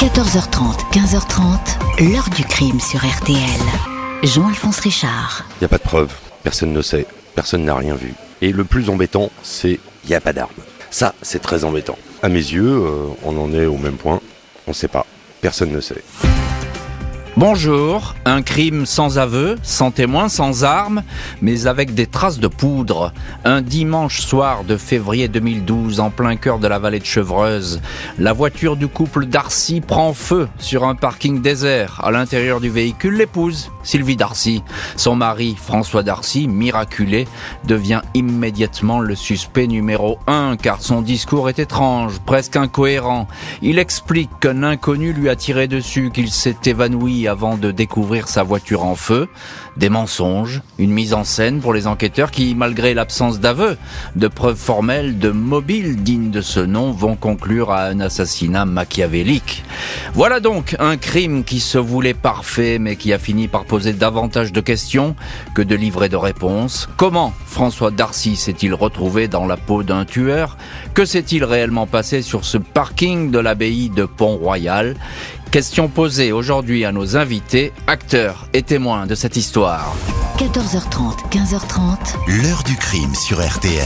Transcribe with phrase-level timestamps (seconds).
[0.00, 3.36] 14h30, 15h30, l'heure du crime sur RTL.
[4.22, 5.44] Jean-Alphonse Richard.
[5.56, 6.10] Il n'y a pas de preuve,
[6.42, 8.14] personne ne sait, personne n'a rien vu.
[8.40, 10.54] Et le plus embêtant, c'est il n'y a pas d'arme.
[10.90, 11.98] Ça, c'est très embêtant.
[12.22, 14.22] À mes yeux, euh, on en est au même point.
[14.66, 15.04] On ne sait pas,
[15.42, 16.02] personne ne sait.
[17.40, 21.02] Bonjour, un crime sans aveu, sans témoin, sans armes,
[21.40, 23.14] mais avec des traces de poudre.
[23.46, 27.80] Un dimanche soir de février 2012, en plein cœur de la vallée de Chevreuse,
[28.18, 32.02] la voiture du couple Darcy prend feu sur un parking désert.
[32.04, 34.62] À l'intérieur du véhicule, l'épouse, Sylvie Darcy.
[34.96, 37.26] Son mari, François Darcy, miraculé,
[37.64, 43.28] devient immédiatement le suspect numéro un, car son discours est étrange, presque incohérent.
[43.62, 48.42] Il explique qu'un inconnu lui a tiré dessus, qu'il s'est évanoui avant de découvrir sa
[48.42, 49.28] voiture en feu.
[49.78, 53.78] Des mensonges, une mise en scène pour les enquêteurs qui, malgré l'absence d'aveu,
[54.16, 59.64] de preuves formelles, de mobiles dignes de ce nom, vont conclure à un assassinat machiavélique.
[60.12, 64.52] Voilà donc un crime qui se voulait parfait, mais qui a fini par poser davantage
[64.52, 65.14] de questions
[65.54, 66.88] que de livrer de réponses.
[66.96, 70.56] Comment François Darcy s'est-il retrouvé dans la peau d'un tueur?
[70.94, 74.96] Que s'est-il réellement passé sur ce parking de l'abbaye de Pont-Royal?
[75.50, 79.96] Question posée aujourd'hui à nos invités, acteurs et témoins de cette histoire.
[80.38, 82.40] 14h30, 15h30.
[82.40, 83.84] L'heure du crime sur RTL.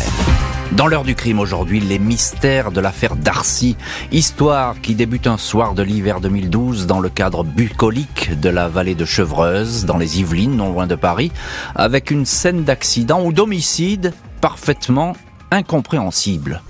[0.73, 3.79] Dans l'heure du crime aujourd'hui, les mystères de l'affaire Darcy,
[4.13, 8.95] histoire qui débute un soir de l'hiver 2012 dans le cadre bucolique de la vallée
[8.95, 11.33] de Chevreuse, dans les Yvelines, non loin de Paris,
[11.75, 14.13] avec une scène d'accident ou d'homicide
[14.43, 15.17] parfaitement
[15.51, 16.61] incompréhensible.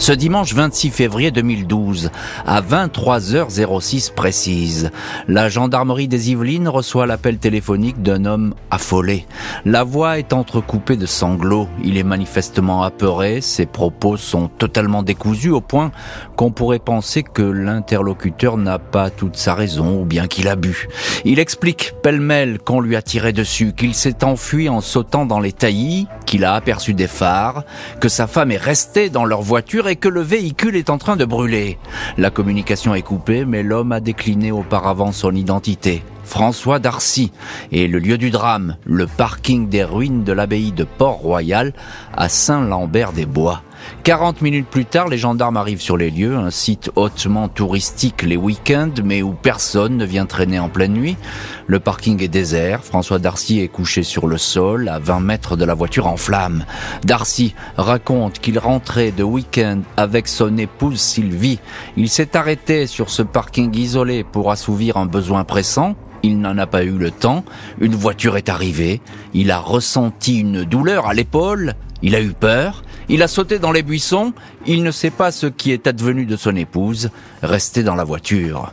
[0.00, 2.10] Ce dimanche 26 février 2012,
[2.46, 4.92] à 23h06 précise,
[5.26, 9.26] la gendarmerie des Yvelines reçoit l'appel téléphonique d'un homme affolé.
[9.64, 11.68] La voix est entrecoupée de sanglots.
[11.82, 13.40] Il est manifestement apeuré.
[13.40, 15.90] Ses propos sont totalement décousus au point
[16.36, 20.86] qu'on pourrait penser que l'interlocuteur n'a pas toute sa raison ou bien qu'il a bu.
[21.24, 25.52] Il explique pêle-mêle qu'on lui a tiré dessus, qu'il s'est enfui en sautant dans les
[25.52, 27.64] taillis, qu'il a aperçu des phares,
[28.00, 31.16] que sa femme est restée dans leur voiture et que le véhicule est en train
[31.16, 31.78] de brûler.
[32.16, 36.02] La communication est coupée, mais l'homme a décliné auparavant son identité.
[36.28, 37.32] François Darcy
[37.72, 41.72] et le lieu du drame, le parking des ruines de l'abbaye de Port-Royal
[42.14, 43.62] à Saint-Lambert-des-Bois.
[44.02, 48.36] 40 minutes plus tard, les gendarmes arrivent sur les lieux, un site hautement touristique les
[48.36, 51.16] week-ends, mais où personne ne vient traîner en pleine nuit.
[51.66, 55.64] Le parking est désert, François Darcy est couché sur le sol, à 20 mètres de
[55.64, 56.64] la voiture en flammes.
[57.04, 61.60] Darcy raconte qu'il rentrait de week-end avec son épouse Sylvie.
[61.96, 66.66] Il s'est arrêté sur ce parking isolé pour assouvir un besoin pressant, il n'en a
[66.66, 67.44] pas eu le temps.
[67.80, 69.00] Une voiture est arrivée.
[69.34, 71.74] Il a ressenti une douleur à l'épaule.
[72.02, 72.82] Il a eu peur.
[73.08, 74.32] Il a sauté dans les buissons.
[74.66, 77.10] Il ne sait pas ce qui est advenu de son épouse,
[77.42, 78.70] restée dans la voiture.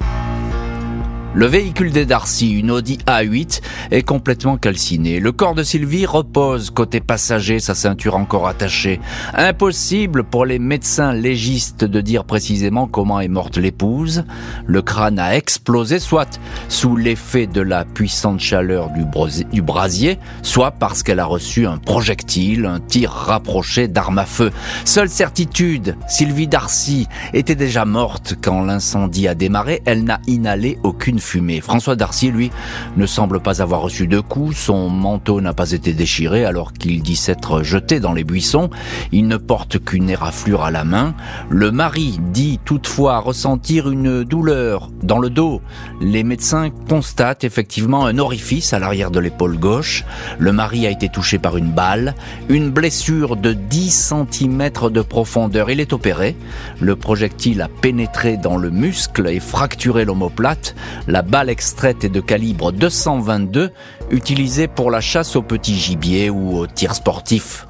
[1.36, 3.60] Le véhicule des Darcy, une Audi A8,
[3.92, 5.20] est complètement calciné.
[5.20, 9.02] Le corps de Sylvie repose côté passager, sa ceinture encore attachée.
[9.34, 14.24] Impossible pour les médecins légistes de dire précisément comment est morte l'épouse.
[14.66, 19.04] Le crâne a explosé, soit sous l'effet de la puissante chaleur du,
[19.52, 24.52] du brasier, soit parce qu'elle a reçu un projectile, un tir rapproché d'arme à feu.
[24.86, 29.82] Seule certitude, Sylvie Darcy était déjà morte quand l'incendie a démarré.
[29.84, 31.20] Elle n'a inhalé aucune
[31.62, 32.52] François Darcy, lui,
[32.98, 34.56] ne semble pas avoir reçu de coups.
[34.56, 38.70] Son manteau n'a pas été déchiré alors qu'il dit s'être jeté dans les buissons.
[39.12, 41.16] Il ne porte qu'une éraflure à la main.
[41.50, 45.62] Le mari dit toutefois ressentir une douleur dans le dos.
[46.00, 50.04] Les médecins constatent effectivement un orifice à l'arrière de l'épaule gauche.
[50.38, 52.16] Le mari a été touché par une balle.
[52.50, 55.70] Une blessure de 10 cm de profondeur.
[55.70, 56.36] Il est opéré.
[56.80, 60.76] Le projectile a pénétré dans le muscle et fracturé l'omoplate.
[61.16, 63.72] La balle extraite est de calibre 222,
[64.12, 67.68] utilisée pour la chasse au petit gibier ou au tir sportif.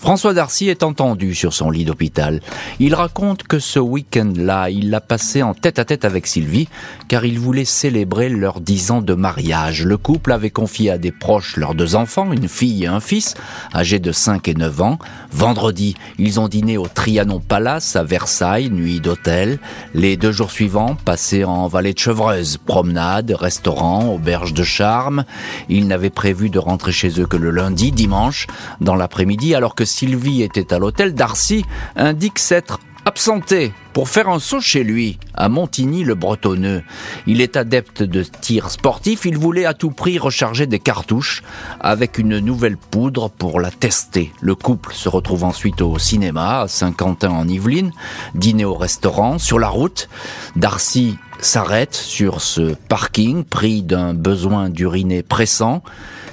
[0.00, 2.40] François Darcy est entendu sur son lit d'hôpital.
[2.78, 6.68] Il raconte que ce week-end-là, il l'a passé en tête à tête avec Sylvie,
[7.08, 9.84] car il voulait célébrer leurs dix ans de mariage.
[9.84, 13.34] Le couple avait confié à des proches leurs deux enfants, une fille et un fils,
[13.74, 14.98] âgés de 5 et 9 ans.
[15.32, 19.58] Vendredi, ils ont dîné au Trianon Palace à Versailles, nuit d'hôtel.
[19.94, 25.24] Les deux jours suivants, passés en vallée de Chevreuse, promenade, restaurant, auberge de charme.
[25.68, 28.46] Ils n'avaient prévu de rentrer chez eux que le lundi, dimanche,
[28.80, 31.64] dans l'après-midi, alors que Sylvie était à l'hôtel, Darcy
[31.96, 36.82] indique s'être absenté pour faire un saut chez lui, à Montigny-le-Bretonneux.
[37.26, 41.42] Il est adepte de tir sportif, il voulait à tout prix recharger des cartouches
[41.80, 44.30] avec une nouvelle poudre pour la tester.
[44.40, 47.92] Le couple se retrouve ensuite au cinéma à Saint-Quentin en Yvelines,
[48.34, 50.08] dîner au restaurant, sur la route.
[50.54, 55.82] Darcy s'arrête sur ce parking, pris d'un besoin d'uriner pressant.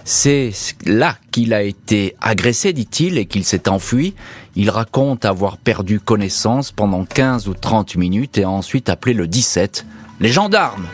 [0.08, 0.52] C'est
[0.86, 4.14] là qu'il a été agressé, dit-il, et qu'il s'est enfui.
[4.56, 9.28] Il raconte avoir perdu connaissance pendant 15 ou 30 minutes et a ensuite appelé le
[9.28, 9.84] 17.
[10.20, 10.86] Les gendarmes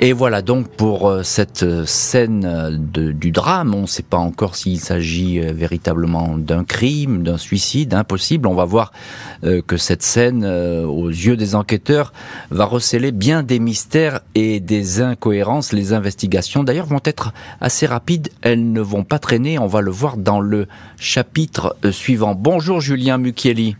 [0.00, 3.74] et voilà donc pour euh, cette euh, scène euh, du drame.
[3.74, 8.48] On ne sait pas encore s'il s'agit véritablement d'un crime, d'un suicide, impossible.
[8.48, 8.92] On va voir
[9.66, 12.12] que cette scène, aux yeux des enquêteurs,
[12.50, 15.72] va receler bien des mystères et des incohérences.
[15.72, 18.30] Les investigations, d'ailleurs, vont être assez rapides.
[18.42, 19.58] Elles ne vont pas traîner.
[19.58, 20.66] On va le voir dans le
[20.98, 22.34] chapitre suivant.
[22.34, 23.76] Bonjour Julien Mucchielli.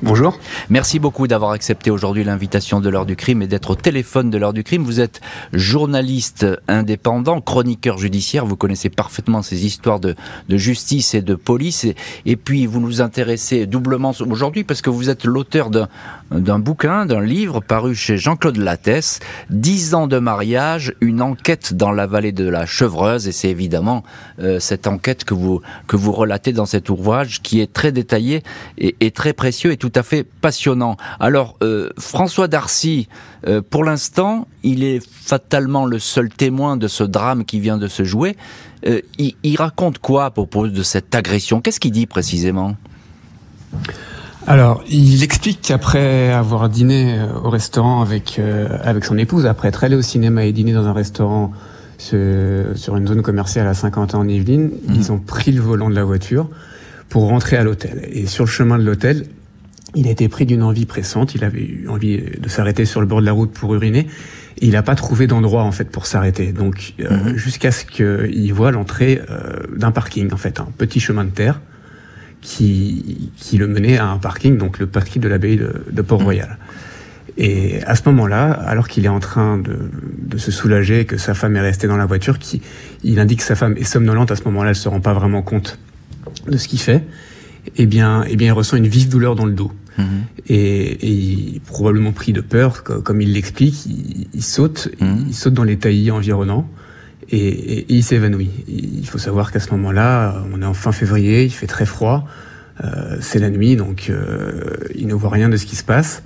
[0.00, 0.38] Bonjour.
[0.70, 4.38] Merci beaucoup d'avoir accepté aujourd'hui l'invitation de l'heure du crime et d'être au téléphone de
[4.38, 4.84] l'heure du crime.
[4.84, 5.20] Vous êtes
[5.52, 8.46] journaliste indépendant, chroniqueur judiciaire.
[8.46, 10.14] Vous connaissez parfaitement ces histoires de,
[10.48, 11.84] justice et de police.
[12.26, 17.20] Et, puis vous nous intéressez doublement aujourd'hui parce que vous êtes l'auteur d'un bouquin, d'un
[17.20, 19.18] livre paru chez Jean-Claude Lattès,
[19.50, 23.26] Dix ans de mariage, une enquête dans la vallée de la Chevreuse.
[23.26, 24.04] Et c'est évidemment
[24.38, 28.44] euh, cette enquête que vous relatez dans cet ouvrage qui est très détaillé
[28.78, 30.96] et, très précieux tout à fait passionnant.
[31.18, 33.08] Alors, euh, François Darcy,
[33.46, 37.88] euh, pour l'instant, il est fatalement le seul témoin de ce drame qui vient de
[37.88, 38.36] se jouer.
[38.86, 41.60] Euh, il, raconte quoi à propos de cette agression?
[41.60, 42.76] Qu'est-ce qu'il dit précisément?
[44.46, 48.40] Alors, il explique qu'après avoir dîné au restaurant avec
[48.82, 51.52] avec son épouse, après être allé au cinéma et dîner dans un restaurant
[51.98, 54.94] sur une zone commerciale à 50 ans en Yvelines, mmh.
[54.94, 56.48] ils ont pris le volant de la voiture
[57.08, 58.08] pour rentrer à l'hôtel.
[58.10, 59.26] Et sur le chemin de l'hôtel,
[59.94, 63.06] il a été pris d'une envie pressante, il avait eu envie de s'arrêter sur le
[63.06, 64.06] bord de la route pour uriner,
[64.60, 66.52] et il n'a pas trouvé d'endroit en fait pour s'arrêter.
[66.52, 67.36] Donc euh, mhm.
[67.36, 71.60] jusqu'à ce qu'il voit l'entrée euh, d'un parking, en fait, un petit chemin de terre
[72.40, 76.48] qui, qui le menait à un parking, donc le parking de l'abbaye de, Port-Royal.
[76.48, 76.56] Mhm.
[77.40, 81.34] Et à ce moment-là, alors qu'il est en train de, de, se soulager, que sa
[81.34, 82.60] femme est restée dans la voiture, qui,
[83.04, 85.42] il indique que sa femme est somnolente, à ce moment-là, elle se rend pas vraiment
[85.42, 85.78] compte
[86.48, 87.04] de ce qu'il fait
[87.76, 89.72] eh bien, eh bien, il ressent une vive douleur dans le dos.
[89.96, 90.04] Mhm.
[90.48, 93.86] Et, et probablement pris de peur, comme, il l'explique,
[94.32, 95.26] il, saute, mhm.
[95.28, 96.68] il saute dans les taillis environnants
[97.30, 98.50] et, il s'évanouit.
[98.68, 102.26] Il faut savoir qu'à ce moment-là, on est en fin février, il fait très froid,
[102.84, 106.22] euh, c'est la nuit, donc euh, il ne voit rien de ce qui se passe.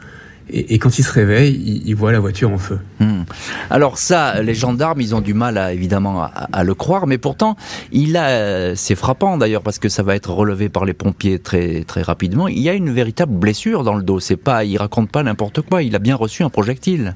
[0.51, 2.79] Et, quand il se réveille, il, voit la voiture en feu.
[3.01, 3.23] Hmm.
[3.71, 7.57] Alors ça, les gendarmes, ils ont du mal à, évidemment à, le croire, mais pourtant,
[7.91, 11.85] il a, c'est frappant d'ailleurs parce que ça va être relevé par les pompiers très
[11.85, 12.49] très rapidement.
[12.49, 14.21] Il y a une véritable blessure dans le dos.
[14.21, 15.83] C'est pas, il raconte pas n'importe quoi.
[15.83, 17.15] Il a bien reçu un projectile.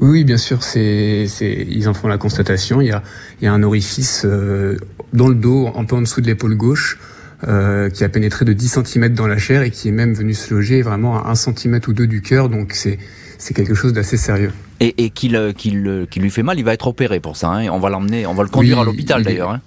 [0.00, 2.80] Oui, bien sûr, c'est, c'est, ils en font la constatation.
[2.80, 3.02] Il y a,
[3.40, 4.76] il y a un orifice euh,
[5.12, 6.98] dans le dos, un peu en dessous de l'épaule gauche.
[7.48, 10.34] Euh, qui a pénétré de 10 cm dans la chair et qui est même venu
[10.34, 12.50] se loger vraiment à 1 cm ou 2 du cœur.
[12.50, 12.98] Donc c'est
[13.38, 14.52] c'est quelque chose d'assez sérieux.
[14.80, 17.48] Et, et qui, lui fait mal, il va être opéré pour ça.
[17.48, 17.68] Hein.
[17.70, 19.50] On va l'emmener, on va le conduire à l'hôpital d'ailleurs.
[19.50, 19.60] Hein.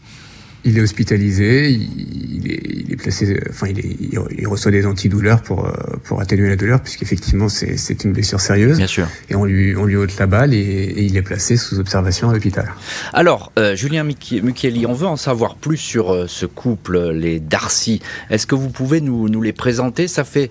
[0.65, 3.97] Il est hospitalisé, il, est, il est, placé, enfin il, est,
[4.37, 5.71] il, reçoit des antidouleurs pour euh,
[6.03, 8.77] pour atténuer la douleur, puisqu'effectivement c'est c'est une blessure sérieuse.
[8.77, 9.07] Bien sûr.
[9.29, 12.29] Et on lui on lui ôte la balle et, et il est placé sous observation
[12.29, 12.71] à l'hôpital.
[13.13, 18.01] Alors euh, Julien Mukieli, on veut en savoir plus sur euh, ce couple, les Darcy.
[18.29, 20.07] Est-ce que vous pouvez nous nous les présenter?
[20.07, 20.49] Ça fait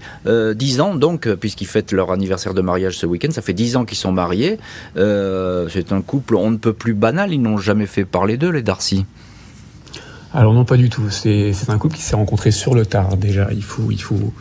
[0.54, 3.84] dix ans donc, puisqu'ils fêtent leur anniversaire de mariage ce week-end, ça fait dix ans
[3.84, 4.58] qu'ils sont mariés.
[4.94, 7.32] c'est un couple on ne peut plus banal.
[7.32, 9.06] Ils n'ont jamais fait parler d'eux les Darcy.
[10.34, 11.10] Alors non, pas du tout.
[11.10, 13.48] C'est un couple qui s'est rencontré sur le tard déjà.
[13.52, 14.32] Il faut, il faut,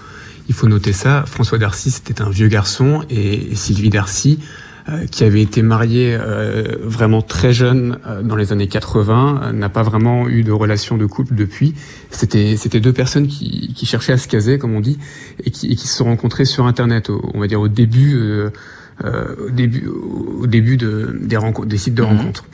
[0.47, 1.23] il faut noter ça.
[1.25, 4.39] François Darcy, c'était un vieux garçon et, Sylvie Darcy,
[4.87, 9.69] euh, qui avait été mariée euh, vraiment très jeune euh, dans les années 80, n'a
[9.69, 11.73] pas vraiment eu de relation de couple depuis.
[12.09, 14.97] C'était c'était deux personnes qui, qui cherchaient à se caser, comme on dit,
[15.43, 18.17] et qui, et qui se sont rencontrées sur Internet, on va dire au début,
[19.03, 22.07] au début, au début de, des, rencontres, des sites de mhm.
[22.07, 22.45] rencontres.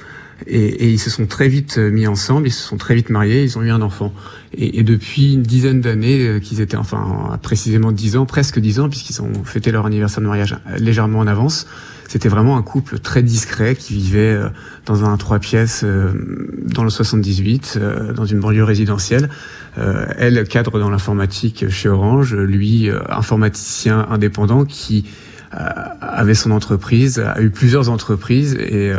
[0.45, 3.09] Et, et, ils se sont très vite euh, mis ensemble, ils se sont très vite
[3.09, 4.13] mariés, ils ont eu un enfant.
[4.55, 8.79] Et, et depuis une dizaine d'années, euh, qu'ils étaient, enfin précisément dix ans, presque dix
[8.79, 11.65] ans, puisqu'ils ont fêté leur anniversaire de mariage euh, légèrement en avance,
[12.07, 14.39] c'était vraiment un couple très discret qui vivait
[14.85, 17.77] dans un trois pièces dans le 78,
[18.15, 19.29] dans une banlieue résidentielle.
[19.75, 25.03] Elle, cadre dans l'informatique chez Orange, lui, informaticien indépendant qui
[25.51, 28.91] avait son entreprise, a eu plusieurs entreprises et,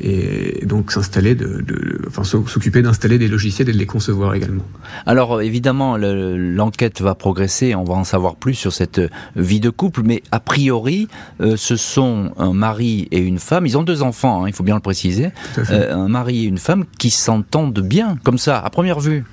[0.00, 4.64] et donc s'installer, de, de, enfin s'occuper d'installer des logiciels et de les concevoir également.
[5.06, 9.00] Alors évidemment, l'enquête va progresser, on va en savoir plus sur cette
[9.36, 11.08] vie de couple, mais a priori,
[11.40, 13.66] ce sont un mari et une femme.
[13.66, 15.30] Ils ont deux enfants, hein, il faut bien le préciser.
[15.68, 19.24] un mari et une femme qui s'entendent bien, comme ça, à première vue.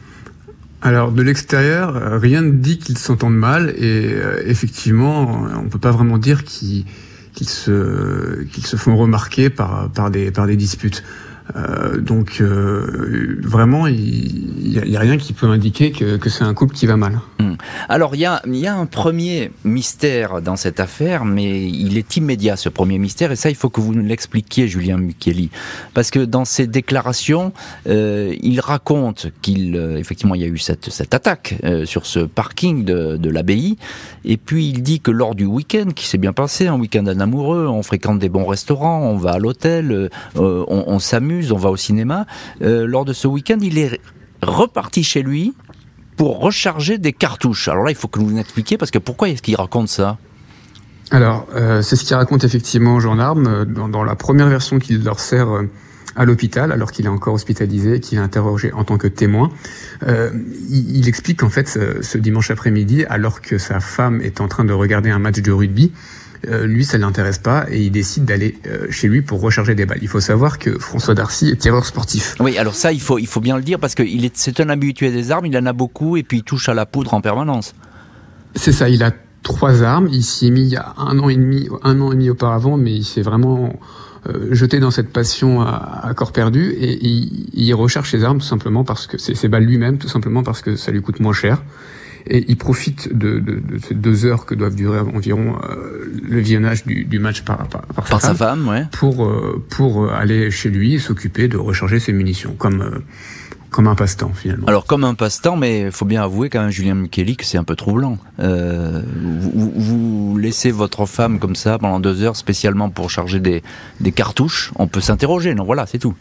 [0.86, 5.90] Alors de l'extérieur, rien ne dit qu'ils s'entendent mal et euh, effectivement, on peut pas
[5.90, 6.86] vraiment dire qu'ils
[7.42, 11.04] se qu'ils se font remarquer par par des par des disputes.
[11.56, 16.54] Euh, donc euh, vraiment, il n'y a, rien qui peut indiquer que, que c'est un
[16.54, 17.20] couple qui va mal.
[17.40, 17.56] Hmm.
[17.90, 22.18] Alors il y a, y a un premier mystère dans cette affaire, mais il est
[22.18, 25.50] immédiat ce premier mystère, et ça il faut que vous nous l'expliquiez, Julien Mukeli,
[25.94, 27.54] parce que dans ses déclarations,
[27.88, 31.56] euh, il raconte qu'il effectivement il y a eu cette, cette attaque
[31.86, 33.78] sur ce parking de, de l'abbaye,
[34.24, 37.20] et puis il dit que lors du week-end qui s'est bien passé, un week-end en
[37.20, 41.70] amoureux, on fréquente des bons restaurants, on va à l'hôtel, on, on s'amuse on va
[41.70, 42.26] au cinéma.
[42.62, 44.00] Euh, lors de ce week-end, il est
[44.46, 45.54] reparti chez lui
[46.18, 47.68] pour recharger des cartouches.
[47.68, 50.18] Alors là, il faut que vous nous expliquiez, parce que pourquoi est-ce qu'il raconte ça?
[51.12, 55.04] Alors, euh, c'est ce qu'il raconte effectivement aux gendarmes euh, dans, la première version qu'il
[55.04, 55.48] leur sert
[56.16, 59.52] à l'hôpital, alors qu'il est encore hospitalisé, qu'il est interrogé en tant que témoin.
[60.02, 64.72] il, explique qu'en fait, ce dimanche après-midi, alors que sa femme est en train de
[64.72, 65.92] regarder un match de rugby,
[66.48, 69.76] euh, lui, ça ne l'intéresse pas et il décide d'aller euh, chez lui pour recharger
[69.76, 70.00] des balles.
[70.02, 72.36] Il faut savoir que François Darcy est tireur sportif.
[72.40, 75.12] Oui, alors ça, il faut, il faut bien le dire parce que c'est un habitué
[75.12, 77.74] des armes, il en a beaucoup et puis il touche à la poudre en permanence.
[78.56, 79.12] C'est ça, il a
[79.44, 80.10] trois armes.
[80.12, 82.30] Il s'y est mis il y a un an et demi, un an et demi
[82.30, 83.74] auparavant, mais il s'est vraiment
[84.28, 88.84] euh, jeté dans cette passion à, corps perdu et il, recherche ses armes tout simplement
[88.84, 91.62] parce que c'est ses balles lui-même, tout simplement parce que ça lui coûte moins cher
[92.28, 96.40] et il profite de, de, de, ces deux heures que doivent durer environ euh, le
[96.40, 98.86] visionnage du, du, match par, par, par, sa, femme, ouais.
[98.92, 103.00] pour, euh, pour aller chez lui et s'occuper de recharger ses munitions, comme, euh,
[103.70, 104.68] comme un passe-temps finalement.
[104.68, 107.58] Alors comme un passe-temps, mais il faut bien avouer quand même, Julien Micheli, que c'est
[107.58, 108.18] un peu troublant.
[108.40, 113.64] Euh, vous, vous, laissez votre femme comme ça pendant deux heures spécialement pour charger des,
[114.00, 116.16] des cartouches, on peut s'interroger, non voilà, c'est tout.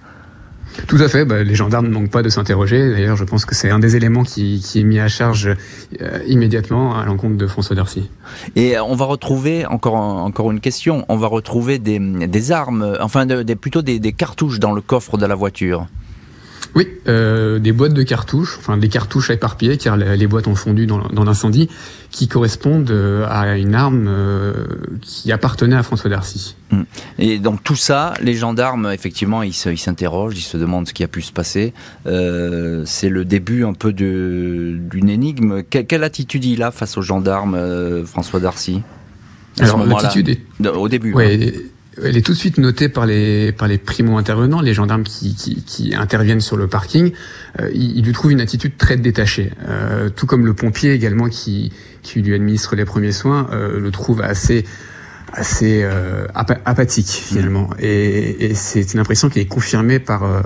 [0.87, 1.25] Tout à fait.
[1.25, 2.91] Bah, les gendarmes ne manquent pas de s'interroger.
[2.91, 5.55] D'ailleurs, je pense que c'est un des éléments qui, qui, est mis à charge
[6.01, 8.11] euh, immédiatement à l'encontre de François Darcy.
[8.57, 11.05] Et euh, on va retrouver encore encore une question.
[11.09, 15.35] On va retrouver des, armes, enfin des, plutôt des cartouches dans le coffre de la
[15.35, 15.87] voiture.
[16.75, 20.87] Oui, euh, des boîtes de cartouches, enfin des cartouches éparpillées, car les boîtes ont fondu
[20.87, 21.69] dans, l'incendie,
[22.11, 24.53] qui correspondent euh, à une arme euh,
[25.01, 26.57] qui appartenait à François Darcy.
[26.73, 26.83] Hmm.
[27.19, 31.09] Et donc tout ça, les gendarmes, effectivement, ils s'interrogent, ils, se demandent ce qui a
[31.09, 31.73] pu se passer.
[32.05, 35.63] C'est le début un peu d'une énigme.
[35.63, 38.83] quelle attitude il a face aux gendarmes, François Darcy
[39.61, 40.69] Alors l'attitude est...
[40.69, 41.15] Au début.
[42.03, 45.63] Elle est tout de suite notée par les par les primo-intervenants, les gendarmes qui, qui,
[45.63, 47.13] qui, interviennent sur le parking.
[47.61, 51.73] Euh, ils, lui trouvent une attitude très détachée, euh, tout comme le pompier également qui
[52.03, 54.65] qui lui administre les premiers soins euh, le trouve assez
[55.33, 57.69] assez euh, apathique finalement.
[57.69, 57.77] Mmh.
[57.81, 60.41] Et, et c'est une impression qui est confirmée par euh,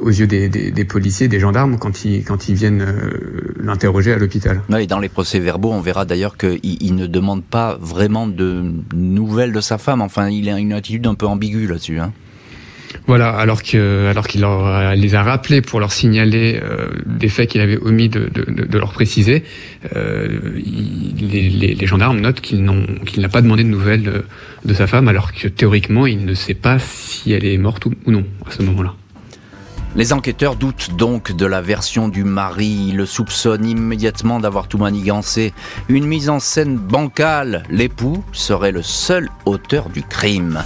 [0.00, 4.60] aux yeux des, policiers, des gendarmes, quand ils, viennent euh, l'interroger à l'hôpital.
[4.70, 9.52] Oui, dans les procès-verbaux, on verra d'ailleurs qu'il il ne demande pas vraiment de nouvelles
[9.52, 10.02] de sa femme.
[10.02, 11.98] Enfin, il a une attitude un peu ambiguë là-dessus.
[11.98, 12.12] Hein.
[13.06, 14.46] Voilà, alors que alors qu'il
[14.96, 18.92] les a rappelés pour leur signaler euh, des faits qu'il avait omis de, de, leur
[18.92, 19.44] préciser,
[19.94, 24.24] euh, les, gendarmes notent qu'il n'a pas demandé de nouvelles
[24.64, 27.92] de, sa femme, alors que théoriquement il ne sait pas si elle est morte ou,
[28.06, 28.94] ou non à ce moment-là.
[29.96, 35.52] Les enquêteurs doutent donc de la version du mari, le soupçonnent immédiatement d'avoir tout manigancé.
[35.88, 40.64] Une mise en scène bancale, l'époux serait le seul auteur du crime.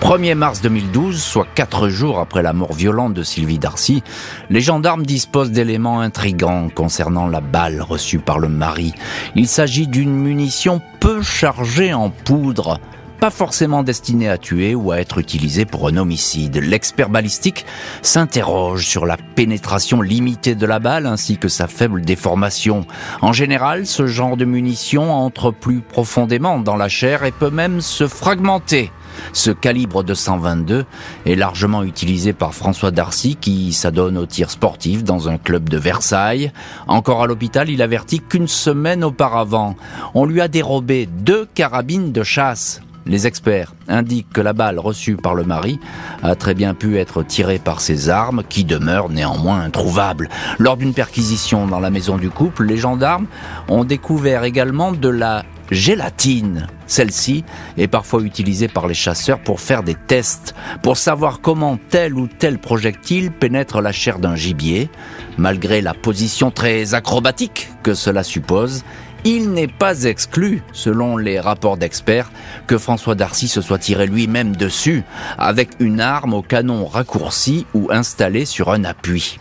[0.00, 4.02] 1er mars 2012, soit quatre jours après la mort violente de Sylvie Darcy,
[4.48, 8.94] les gendarmes disposent d'éléments intrigants concernant la balle reçue par le mari.
[9.36, 12.80] Il s'agit d'une munition peu chargée en poudre
[13.20, 16.56] pas forcément destiné à tuer ou à être utilisé pour un homicide.
[16.56, 17.66] L'expert balistique
[18.00, 22.86] s'interroge sur la pénétration limitée de la balle ainsi que sa faible déformation.
[23.20, 27.82] En général, ce genre de munition entre plus profondément dans la chair et peut même
[27.82, 28.90] se fragmenter.
[29.32, 30.84] Ce calibre 222
[31.26, 35.78] est largement utilisé par François Darcy qui s'adonne au tir sportif dans un club de
[35.78, 36.52] Versailles.
[36.86, 39.76] Encore à l'hôpital, il avertit qu'une semaine auparavant,
[40.14, 42.80] on lui a dérobé deux carabines de chasse.
[43.06, 45.80] Les experts indiquent que la balle reçue par le mari
[46.22, 50.28] a très bien pu être tirée par ses armes, qui demeurent néanmoins introuvables.
[50.58, 53.26] Lors d'une perquisition dans la maison du couple, les gendarmes
[53.68, 56.66] ont découvert également de la gélatine.
[56.86, 57.44] Celle-ci
[57.76, 62.26] est parfois utilisée par les chasseurs pour faire des tests, pour savoir comment tel ou
[62.26, 64.90] tel projectile pénètre la chair d'un gibier.
[65.38, 68.84] Malgré la position très acrobatique que cela suppose,
[69.24, 72.30] il n'est pas exclu, selon les rapports d'experts,
[72.66, 75.04] que François Darcy se soit tiré lui-même dessus,
[75.38, 79.38] avec une arme au canon raccourci ou installée sur un appui.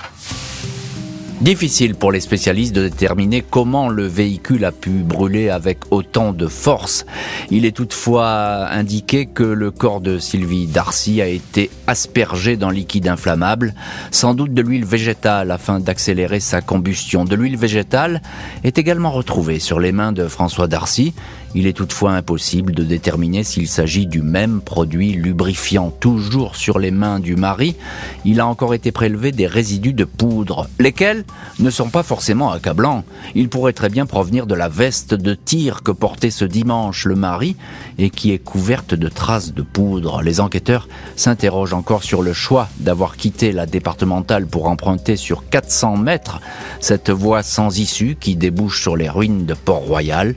[1.42, 6.48] Difficile pour les spécialistes de déterminer comment le véhicule a pu brûler avec autant de
[6.48, 7.06] force.
[7.50, 13.08] Il est toutefois indiqué que le corps de Sylvie Darcy a été aspergé dans liquide
[13.08, 13.74] inflammable,
[14.12, 17.24] sans doute de l'huile végétale afin d'accélérer sa combustion.
[17.24, 18.22] De l'huile végétale
[18.66, 21.14] est également retrouvée sur les mains de François Darcy.
[21.56, 25.92] Il est toutefois impossible de déterminer s'il s'agit du même produit lubrifiant.
[26.00, 27.76] Toujours sur les mains du mari,
[28.24, 31.26] il a encore été prélevé des résidus de poudre, lesquels
[31.60, 33.04] ne sont pas forcément accablants.
[33.34, 37.16] Ils pourraient très bien provenir de la veste de tir que portait ce dimanche le
[37.16, 37.56] mari
[37.98, 40.22] et qui est couverte de traces de poudre.
[40.22, 45.98] Les enquêteurs s'interrogent encore sur le choix d'avoir quitté la départementale pour emprunter sur 400
[45.98, 46.42] mètres
[46.80, 50.36] cette voie sans issue qui débouche sur les ruines de Port-Royal.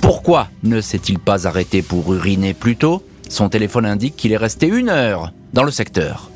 [0.00, 3.02] Pourquoi ne s'est-il pas arrêté pour uriner plus tôt?
[3.28, 6.30] Son téléphone indique qu'il est resté une heure dans le secteur.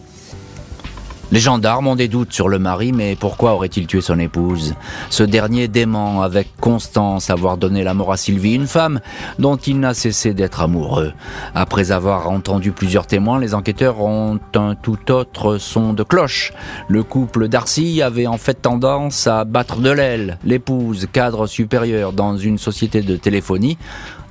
[1.31, 4.75] Les gendarmes ont des doutes sur le mari, mais pourquoi aurait-il tué son épouse?
[5.11, 9.01] Ce dernier dément avec constance avoir donné la mort à Sylvie, une femme
[9.39, 11.13] dont il n'a cessé d'être amoureux.
[11.55, 16.55] Après avoir entendu plusieurs témoins, les enquêteurs ont un tout autre son de cloche.
[16.89, 20.39] Le couple Darcy avait en fait tendance à battre de l'aile.
[20.45, 23.77] L'épouse, cadre supérieur dans une société de téléphonie,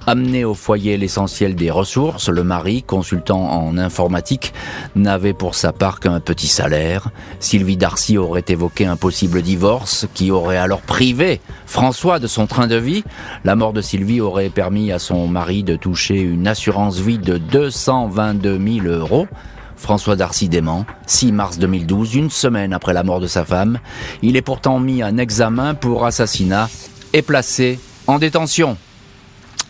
[0.10, 4.54] Amené au foyer l'essentiel des ressources, le mari, consultant en informatique,
[4.96, 7.10] n'avait pour sa part qu'un petit salaire.
[7.42, 12.68] Sylvie Darcy aurait évoqué un possible divorce qui aurait alors privé François de son train
[12.68, 13.04] de vie.
[13.44, 17.38] La mort de Sylvie aurait permis à son mari de toucher une assurance vie de
[17.38, 19.28] 222 000 euros.
[19.76, 23.80] François Darcy dément, 6 mars 2012, une semaine après la mort de sa femme.
[24.22, 26.70] Il est pourtant mis en examen pour assassinat
[27.12, 28.78] et placé en détention.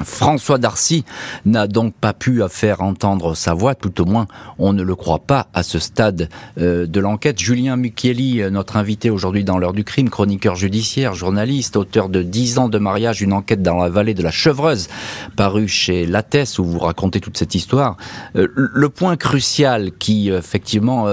[0.03, 1.05] François Darcy
[1.45, 4.27] n'a donc pas pu faire entendre sa voix, tout au moins
[4.59, 7.39] on ne le croit pas à ce stade euh, de l'enquête.
[7.39, 12.21] Julien Mucchielli, euh, notre invité aujourd'hui dans l'heure du crime, chroniqueur judiciaire, journaliste, auteur de
[12.21, 14.87] 10 ans de mariage, une enquête dans la vallée de la Chevreuse,
[15.35, 17.97] paru chez Lattès où vous racontez toute cette histoire.
[18.35, 21.07] Euh, le point crucial qui effectivement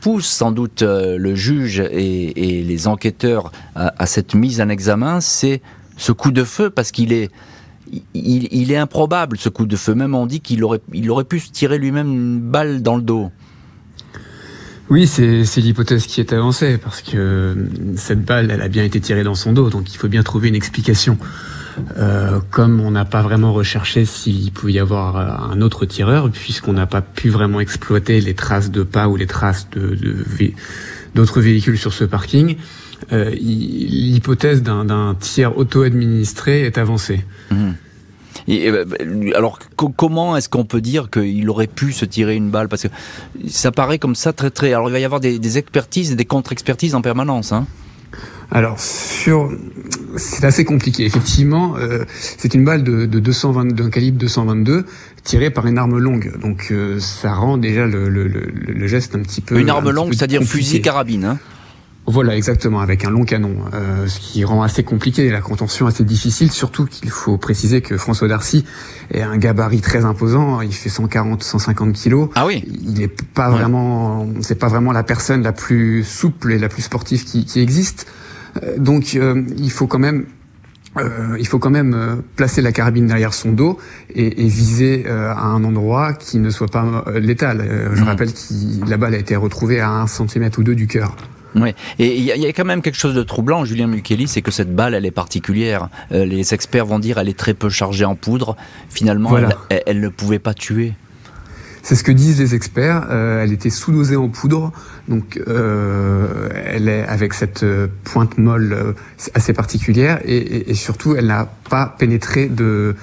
[0.00, 5.60] pousse sans doute le juge et, les enquêteurs à cette mise en examen, c'est
[5.96, 7.30] ce coup de feu parce qu'il est
[8.14, 9.94] il, est improbable ce coup de feu.
[9.94, 13.02] Même on dit qu'il aurait, il aurait pu se tirer lui-même une balle dans le
[13.02, 13.30] dos.
[14.90, 17.54] Oui, c'est l'hypothèse qui est avancée, parce que euh,
[17.96, 20.48] cette balle, elle a bien été tirée dans son dos, donc il faut bien trouver
[20.48, 21.18] une explication.
[21.96, 26.30] Euh, comme on n'a pas vraiment recherché s'il pouvait y avoir euh, un autre tireur,
[26.30, 29.96] puisqu'on n'a pas pu vraiment exploiter les traces de pas ou les traces de
[31.14, 32.56] d'autres véhicules sur ce parking,
[33.12, 37.24] euh, l'hypothèse d'un tiers auto-administré est avancée.
[37.50, 37.70] Mmh.
[38.46, 38.84] Et, euh,
[39.34, 42.68] alors comment est-ce qu'on peut dire qu'il aurait pu se tirer une balle?
[42.68, 42.88] Parce que
[43.48, 44.72] ça paraît comme ça très très.
[44.72, 47.52] Alors il va y avoir des, expertises et des contre-expertises en permanence.
[47.52, 47.66] Hein
[48.50, 49.50] alors sur,
[50.16, 51.04] c'est assez compliqué.
[51.04, 54.86] Effectivement, euh, c'est une balle de, de 220, d'un calibre 222
[55.22, 56.32] tirée par une arme longue.
[56.40, 59.58] Donc ça rend déjà le, le, le, geste un petit peu.
[59.58, 61.24] Une arme longue, c'est-à-dire fusil carabine.
[61.26, 61.38] Hein
[62.10, 66.04] voilà, exactement, avec un long canon, euh, ce qui rend assez compliqué la contention assez
[66.04, 68.64] difficile, surtout qu'il faut préciser que François Darcy
[69.12, 72.30] est un gabarit très imposant, il fait 140, 150 kilos.
[72.34, 72.64] Ah oui.
[72.86, 76.82] Il est pas vraiment, c'est pas vraiment la personne la plus souple et la plus
[76.82, 78.06] sportive qui, qui existe.
[78.62, 80.24] Euh, donc, euh, il faut quand même
[80.96, 83.78] euh, il faut quand même placer la carabine derrière son dos
[84.12, 87.90] et, et viser euh, à un endroit qui ne soit pas létal.
[87.92, 88.04] je mmh.
[88.04, 91.14] rappelle que la balle a été retrouvée à un centimètre ou deux du cœur.
[91.54, 94.50] Oui, et il y, a quand même quelque chose de troublant, Julien Mukeli, c'est que
[94.50, 95.88] cette balle, elle est particulière.
[96.12, 98.56] Euh, les experts vont dire elle est très peu chargée en poudre.
[98.90, 99.36] Finalement,
[99.86, 100.94] elle, ne pouvait pas tuer.
[101.82, 103.06] C'est ce que disent les experts.
[103.10, 104.72] Euh, elle était sous-dosée en poudre,
[105.08, 107.64] donc euh, elle est avec cette
[108.04, 108.94] pointe molle
[109.34, 112.94] assez particulière, et, et surtout, elle n'a pas pénétré de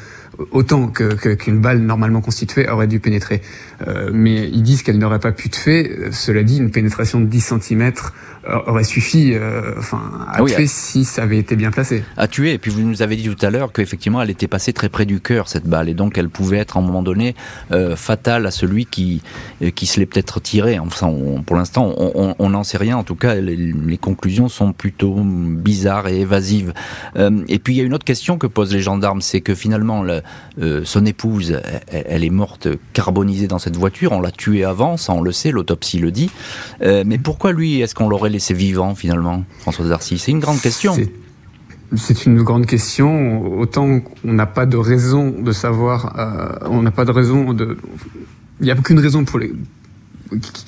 [0.52, 3.42] autant que qu'une balle normalement constituée aurait dû pénétrer.
[4.12, 6.12] Mais ils disent qu'elle n'aurait pas pu fait.
[6.12, 7.94] Cela dit, une pénétration de 10 cm
[8.68, 12.04] aurait suffi euh, enfin, à tuer si ça avait été bien placé.
[12.18, 14.74] À tuer, et puis vous nous avez dit tout à l'heure qu'effectivement elle était passée
[14.74, 17.36] très près du cœur, cette balle, et donc elle pouvait être à un moment donné
[17.72, 19.22] euh, fatale à celui qui,
[19.62, 20.80] euh, qui se l'est peut-être tiré.
[20.80, 21.14] Enfin,
[21.46, 22.98] pour l'instant, on n'en sait rien.
[22.98, 26.74] En tout cas, les, les, conclusions sont plutôt bizarres et évasives.
[27.16, 29.56] Euh, et puis il y a une autre question que posent les gendarmes, c'est que
[29.56, 30.22] finalement, le,
[30.62, 31.60] euh, son épouse,
[31.92, 35.32] elle, elle, est morte carbonisée dans cette voiture, on l'a tuée avant, ça on le
[35.32, 36.30] sait, l'autopsie le dit.
[36.82, 40.18] mais pourquoi lui, est-ce qu'on l'aurait laissé vivant finalement, François Darcy?
[40.18, 40.96] C'est une grande question.
[41.96, 43.60] C'est une grande question.
[43.60, 47.78] Autant qu'on n'a pas de raison de savoir, euh, on n'a pas de raison de.
[48.60, 49.52] Il n'y a aucune raison pour les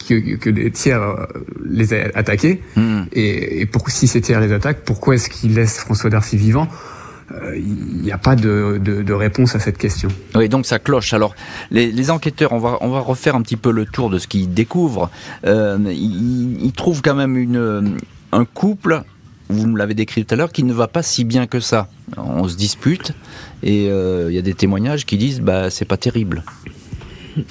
[0.08, 1.26] que, que des tiers euh,
[1.66, 2.62] les aient attaqués.
[2.76, 3.04] Hmm.
[3.14, 6.68] Et, et, pour si ces tiers les attaquent, pourquoi est-ce qu'ils laissent François Darcy vivant?
[7.56, 10.10] Il n'y a pas de, de, de, réponse à cette question.
[10.36, 11.14] Oui, donc ça cloche.
[11.14, 11.36] Alors,
[11.72, 14.28] les, les, enquêteurs, on va, on va refaire un petit peu le tour de ce
[14.28, 15.10] qu'ils découvrent.
[15.46, 17.98] Euh, ils, ils, trouvent quand même une,
[18.32, 19.04] un couple,
[19.50, 21.90] vous me l'avez décrit tout à l'heure, qui ne va pas si bien que ça.
[22.18, 23.14] On se dispute
[23.64, 26.44] et euh, il y a des témoignages qui disent bah c'est pas terrible.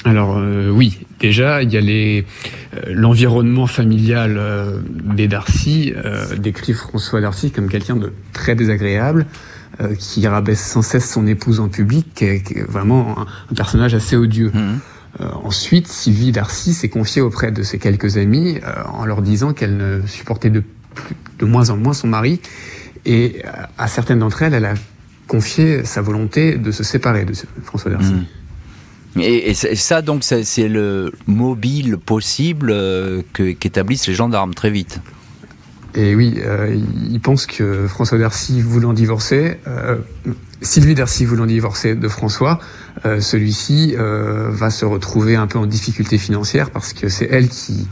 [0.04, 2.24] Alors euh, oui, déjà il y a les
[2.74, 5.92] euh, l'environnement familial euh, des Darcy
[6.38, 9.26] décrit François Darcy comme quelqu'un de très désagréable,
[9.78, 14.16] euh, qui rabaisse sans cesse son épouse en public, qui est, vraiment un, personnage assez
[14.16, 14.50] odieux.
[14.54, 14.78] Mmh.
[15.20, 19.52] Euh, ensuite, Sylvie Darcy s'est confiée auprès de ses quelques amis euh, en leur disant
[19.52, 20.62] qu'elle ne supportait de,
[21.38, 22.40] de moins en moins son mari.
[23.04, 23.42] Et
[23.76, 24.74] à certaines d'entre elles, elle a
[25.28, 28.14] confié sa volonté de se séparer de François Darcy.
[28.14, 29.20] Mmh.
[29.20, 32.74] Et, et, ça, donc, c'est le mobile possible
[33.34, 35.00] qu'établissent les gendarmes très vite.
[35.96, 36.78] Et oui, euh,
[37.11, 39.96] il pense que François Darcy voulant divorcer, euh,
[40.61, 42.59] Sylvie Darcy voulant divorcer de François,
[43.04, 47.48] euh, celui-ci euh, va se retrouver un peu en difficulté financière parce que c'est elle
[47.48, 47.88] qui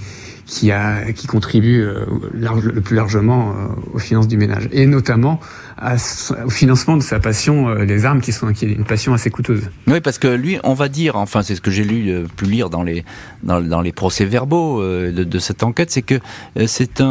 [0.47, 5.41] qui a qui contribue euh, le plus largement euh, aux finances du ménage et notamment
[5.79, 5.97] à,
[6.45, 9.31] au financement de sa passion euh, les armes qui sont qui est une passion assez
[9.31, 9.71] coûteuse.
[9.87, 12.71] Oui parce que lui on va dire enfin c'est ce que j'ai lu pu lire
[12.71, 13.05] dans les
[13.43, 16.21] dans, dans les procès-verbaux de, de, cette enquête c'est que
[16.67, 17.07] c'est un,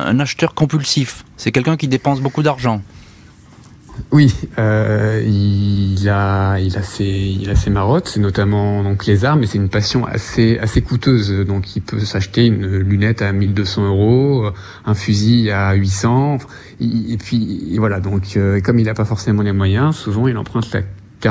[0.00, 2.82] un acheteur compulsif c'est quelqu'un qui dépense beaucoup d'argent.
[4.10, 9.42] Oui, euh, il a, il a ses, il a ses marottes, notamment donc les armes,
[9.42, 11.30] et c'est une passion assez, assez coûteuse.
[11.46, 14.50] Donc, il peut s'acheter une lunette à 1200 euros,
[14.84, 16.38] un fusil à 800,
[16.80, 18.00] et puis voilà.
[18.00, 20.82] Donc, euh, comme il n'a pas forcément les moyens, souvent il emprunte la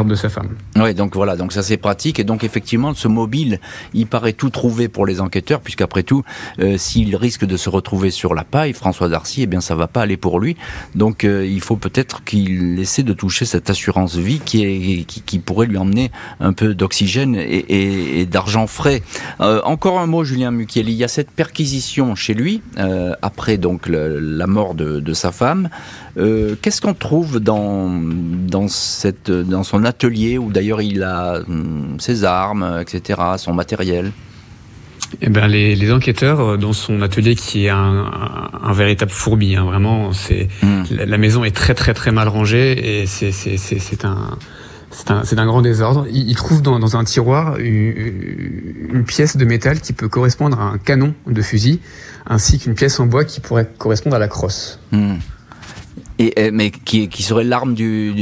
[0.03, 0.49] de sa femme.
[0.75, 3.59] Oui, donc voilà, donc ça c'est pratique et donc effectivement ce mobile,
[3.93, 6.23] il paraît tout trouvé pour les enquêteurs puisqu'après tout,
[6.59, 9.85] euh, s'il risque de se retrouver sur la paille, François Darcy, eh bien ça va
[9.85, 10.57] pas aller pour lui.
[10.95, 15.39] Donc euh, il faut peut-être qu'il essaie de toucher cette assurance vie qui est qui,
[15.39, 19.03] pourrait lui emmener un peu d'oxygène et, d'argent frais.
[19.41, 22.61] Euh, encore un mot, Julien Mukieli, il y a cette perquisition chez lui
[23.21, 25.69] après donc la mort de, sa femme.
[26.15, 33.19] Qu'est-ce qu'on trouve dans dans son atelier où d'ailleurs il a hum, ses armes, etc.,
[33.37, 34.11] son matériel
[35.21, 38.09] eh ben, les, les, enquêteurs euh, dans son atelier qui est un,
[38.63, 40.83] un, véritable fourbi, hein, vraiment, c'est hmm.
[40.89, 44.37] la, maison est très très très mal rangée et c'est un
[44.91, 46.05] c'est un, un, grand désordre.
[46.11, 47.93] Il, il trouve dans, dans, un tiroir une,
[48.93, 51.79] une, pièce de métal qui peut correspondre à un canon de fusil,
[52.27, 54.79] ainsi qu'une pièce en bois qui pourrait correspondre à la crosse.
[54.91, 55.15] Hmm.
[56.19, 58.13] Et, euh, mais qui, qui serait l'arme du,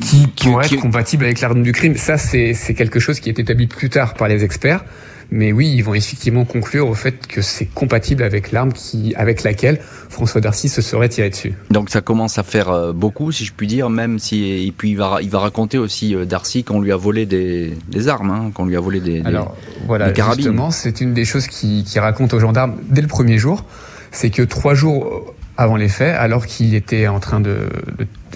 [0.00, 1.96] qui, qui pourrait être compatible avec l'arme du crime.
[1.96, 4.84] Ça, c'est quelque chose qui est établi plus tard par les experts.
[5.30, 9.42] Mais oui, ils vont effectivement conclure au fait que c'est compatible avec l'arme qui, avec
[9.42, 11.52] laquelle François Darcy se serait tiré dessus.
[11.70, 14.92] Donc ça commence à faire euh, beaucoup, si je puis dire, même si et puis
[14.92, 18.30] il va il va raconter aussi euh, Darcy qu'on lui a volé des, des armes,
[18.30, 20.44] hein, qu'on lui a volé des, Alors des, voilà, carabines.
[20.44, 23.66] Justement, c'est une des choses qui, qui raconte aux gendarmes dès le premier jour,
[24.10, 27.68] c'est que trois jours avant les faits, alors qu'il était en train de,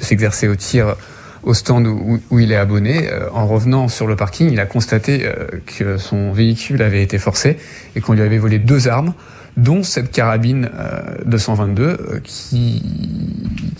[0.00, 0.96] s'exercer au tir
[1.44, 3.08] au stand où, où il est abonné.
[3.10, 7.18] Euh, en revenant sur le parking, il a constaté euh, que son véhicule avait été
[7.18, 7.56] forcé
[7.96, 9.14] et qu'on lui avait volé deux armes
[9.56, 12.82] dont cette carabine euh, 222 euh, qui,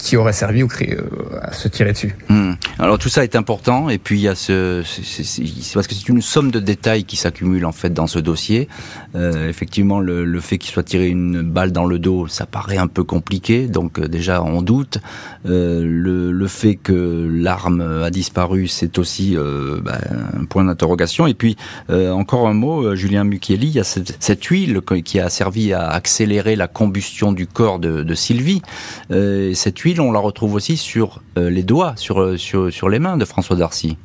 [0.03, 2.15] qui aurait servi au, euh, à se tirer dessus.
[2.29, 2.53] Mmh.
[2.79, 6.09] Alors tout ça est important et puis il y a ce, c'est parce que c'est
[6.09, 8.69] une somme de détails qui s'accumule en fait dans ce dossier.
[9.15, 12.89] Euh, effectivement, le, fait qu'il soit tiré une balle dans le dos, ça paraît un
[12.89, 14.99] peu compliqué, donc euh, déjà on doute.
[15.45, 19.37] le, le fait que l'arme a disparu, c'est aussi
[19.83, 19.99] bah,
[20.37, 21.27] un point d'interrogation.
[21.27, 21.57] Et puis
[21.89, 25.89] encore un mot, Julien Mukieli, il y a cette huile qui a servi servi à
[25.89, 28.63] accélérer la combustion du corps de, Sylvie.
[29.11, 32.99] Euh, cette huile, on la retrouve aussi sur euh, les doigts, sur, sur, sur les
[32.99, 33.97] mains de François Darcy.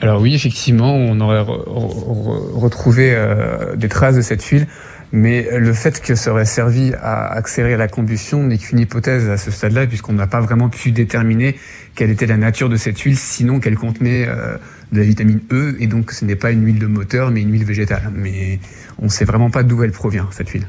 [0.00, 3.16] Alors oui, effectivement, on aurait retrouvé
[3.76, 4.68] des traces de cette huile,
[5.10, 9.36] mais le fait que ça aurait servi à accélérer la combustion n'est qu'une hypothèse à
[9.36, 11.56] ce stade-là, puisqu'on n'a pas vraiment pu déterminer
[11.96, 14.28] quelle était la nature de cette huile, sinon qu'elle contenait
[14.92, 17.50] de la vitamine E, et donc ce n'est pas une huile de moteur, mais une
[17.50, 18.12] huile végétale.
[18.14, 18.60] Mais
[19.00, 20.66] on ne sait vraiment pas d'où elle provient, cette huile.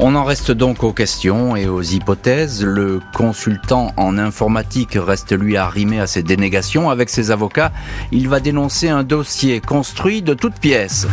[0.00, 2.64] On en reste donc aux questions et aux hypothèses.
[2.64, 6.88] Le consultant en informatique reste lui arrimé à ses dénégations.
[6.88, 7.72] Avec ses avocats,
[8.12, 11.08] il va dénoncer un dossier construit de toutes pièces.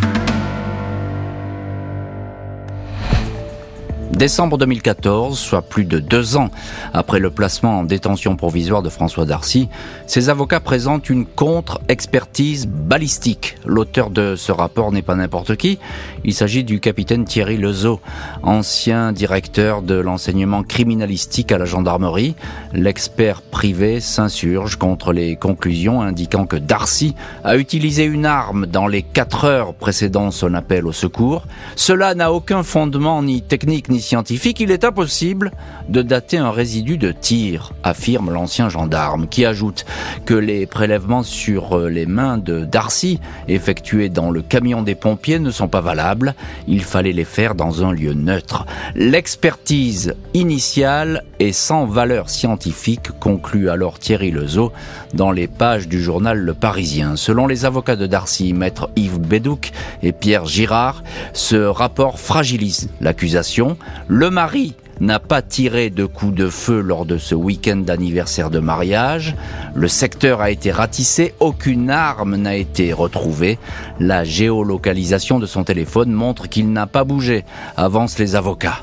[4.12, 6.50] Décembre 2014, soit plus de deux ans
[6.94, 9.68] après le placement en détention provisoire de François Darcy,
[10.08, 13.58] ses avocats présentent une contre-expertise balistique.
[13.65, 15.80] L'auteur de ce rapport n'est pas n'importe qui,
[16.24, 18.00] il s'agit du capitaine Thierry Lezeau,
[18.41, 22.36] ancien directeur de l'enseignement criminalistique à la gendarmerie.
[22.74, 29.02] L'expert privé s'insurge contre les conclusions indiquant que Darcy a utilisé une arme dans les
[29.02, 31.48] quatre heures précédant son appel au secours.
[31.76, 35.51] Cela n'a aucun fondement ni technique ni scientifique, il est impossible
[35.89, 39.86] de dater un résidu de tir, affirme l'ancien gendarme, qui ajoute
[40.25, 45.39] que les prélèvements sur euh, les mains de Darcy, effectués dans le camion des pompiers,
[45.39, 46.36] ne sont pas valables.
[46.67, 48.65] Il fallait les faire dans un lieu neutre.
[48.95, 54.71] L'expertise initiale est sans valeur scientifique, conclut alors Thierry Lezeau
[55.13, 57.15] dans les pages du journal Le Parisien.
[57.15, 59.71] Selon les avocats de Darcy, maître Yves Bédouc
[60.03, 61.03] et Pierre Girard,
[61.34, 63.77] ce rapport fragilise l'accusation.
[64.08, 68.60] Le mari n'a pas tiré de coups de feu lors de ce week-end d'anniversaire de
[68.60, 69.36] mariage.
[69.74, 73.58] Le secteur a été ratissé, aucune arme n'a été retrouvée.
[74.00, 77.43] La géolocalisation de son téléphone montre qu'il n'a pas bougé,
[77.76, 78.82] avancent les avocats.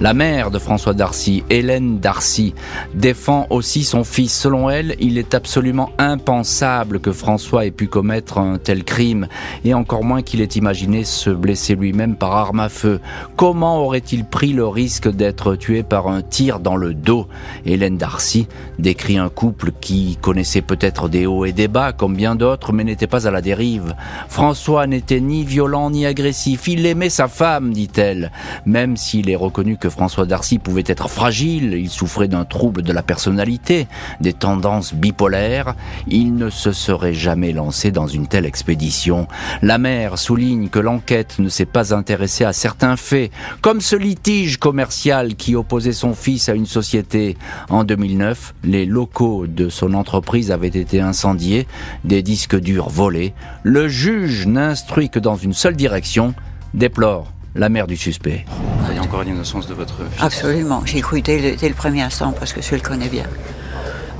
[0.00, 2.52] La mère de François Darcy, Hélène Darcy,
[2.94, 4.34] défend aussi son fils.
[4.36, 9.28] Selon elle, il est absolument impensable que François ait pu commettre un tel crime,
[9.64, 13.00] et encore moins qu'il ait imaginé se blesser lui-même par arme à feu.
[13.36, 17.28] Comment aurait-il pris le risque d'être tué par un tir dans le dos?
[17.64, 18.48] Hélène Darcy
[18.80, 22.82] décrit un couple qui connaissait peut-être des hauts et des bas, comme bien d'autres, mais
[22.82, 23.94] n'était pas à la dérive.
[24.28, 28.32] François n'était ni violent ni agressif, il aimait sa femme, dit-elle,
[28.66, 33.02] même s'il est reconnu François Darcy pouvait être fragile, il souffrait d'un trouble de la
[33.02, 33.86] personnalité,
[34.20, 35.74] des tendances bipolaires,
[36.06, 39.26] il ne se serait jamais lancé dans une telle expédition.
[39.62, 44.58] La mère souligne que l'enquête ne s'est pas intéressée à certains faits, comme ce litige
[44.58, 47.36] commercial qui opposait son fils à une société.
[47.68, 51.66] En 2009, les locaux de son entreprise avaient été incendiés,
[52.04, 53.34] des disques durs volés.
[53.62, 56.34] Le juge n'instruit que dans une seule direction,
[56.72, 58.44] déplore la mère du suspect.
[58.48, 60.82] Vous avez encore une innocence de votre fils Absolument.
[60.84, 63.24] J'ai cru dès le, premier instant parce que je le connais bien.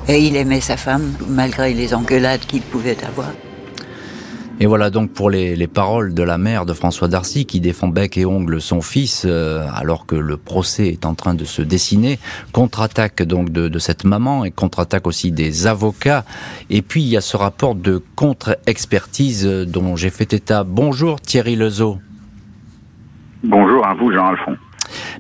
[0.08, 3.30] Et il aimait sa femme malgré les engueulades qu'il pouvait avoir.
[4.60, 8.16] Et voilà donc pour les, paroles de la mère de François Darcy qui défend bec
[8.16, 12.20] et ongle son fils euh, alors que le procès est en train de se dessiner.
[12.52, 16.24] Contre-attaque donc de, de, cette maman et contre-attaque aussi des avocats.
[16.70, 20.62] Et puis il y a ce rapport de contre-expertise dont j'ai fait état.
[20.62, 21.98] Bonjour Thierry Lezeau.
[23.44, 24.56] Bonjour à vous, Jean-Alphonse.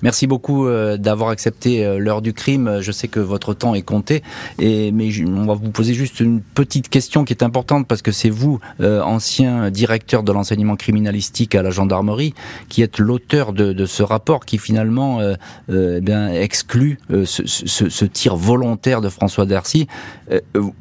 [0.02, 2.78] Merci beaucoup euh, d'avoir accepté euh, l'heure du crime.
[2.80, 4.22] Je sais que votre temps est compté,
[4.58, 8.30] mais on va vous poser juste une petite question qui est importante parce que c'est
[8.30, 12.34] vous, euh, ancien directeur de l'enseignement criminalistique à la gendarmerie,
[12.70, 15.20] qui êtes l'auteur de, ce rapport qui finalement
[15.68, 16.00] eh
[16.34, 19.86] exclut ce, tir volontaire de François Darcy.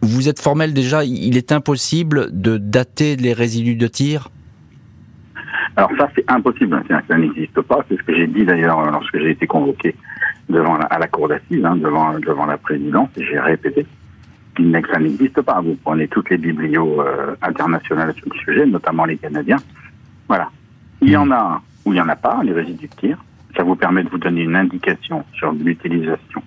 [0.01, 4.29] vous êtes formel déjà, il est impossible de dater les résidus de tir?
[5.75, 6.83] Alors ça, c'est impossible.
[7.07, 7.83] Ça n'existe pas.
[7.89, 9.95] C'est ce que j'ai dit d'ailleurs lorsque j'ai été convoqué
[10.49, 13.09] devant la, à la cour d'assises, hein, devant, devant la présidence.
[13.17, 13.85] J'ai répété
[14.55, 15.61] que ça n'existe pas.
[15.61, 19.57] Vous prenez toutes les biblios euh, internationales sur le sujet, notamment les Canadiens.
[20.27, 20.49] Voilà.
[21.01, 23.17] Il y en a ou il n'y en a pas, les résidus de tir.
[23.57, 26.41] Ça vous permet de vous donner une indication sur l'utilisation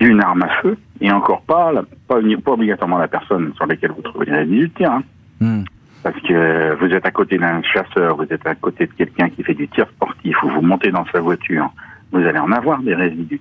[0.00, 1.72] d'une arme à feu et encore pas,
[2.08, 4.90] pas, pas, obligatoirement la personne sur laquelle vous trouvez les résidus de tir.
[4.90, 5.02] Hein.
[5.40, 5.64] Hmm
[6.02, 9.42] parce que vous êtes à côté d'un chasseur, vous êtes à côté de quelqu'un qui
[9.42, 11.70] fait du tir sportif, ou vous montez dans sa voiture,
[12.12, 13.40] vous allez en avoir des résidus.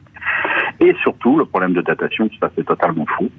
[0.80, 3.30] Et surtout, le problème de datation, ça c'est totalement fou.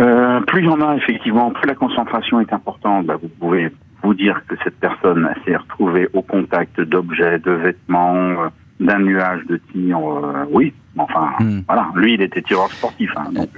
[0.00, 3.70] Euh, plus il y en a, effectivement, plus la concentration est importante, bah, vous pouvez
[4.02, 8.48] vous dire que cette personne s'est retrouvée au contact d'objets, de vêtements, euh,
[8.80, 9.98] d'un nuage de tir.
[9.98, 11.60] Euh, oui, enfin, hmm.
[11.66, 11.88] voilà.
[11.94, 13.10] Lui, il était tireur sportif.
[13.16, 13.50] Hein, donc,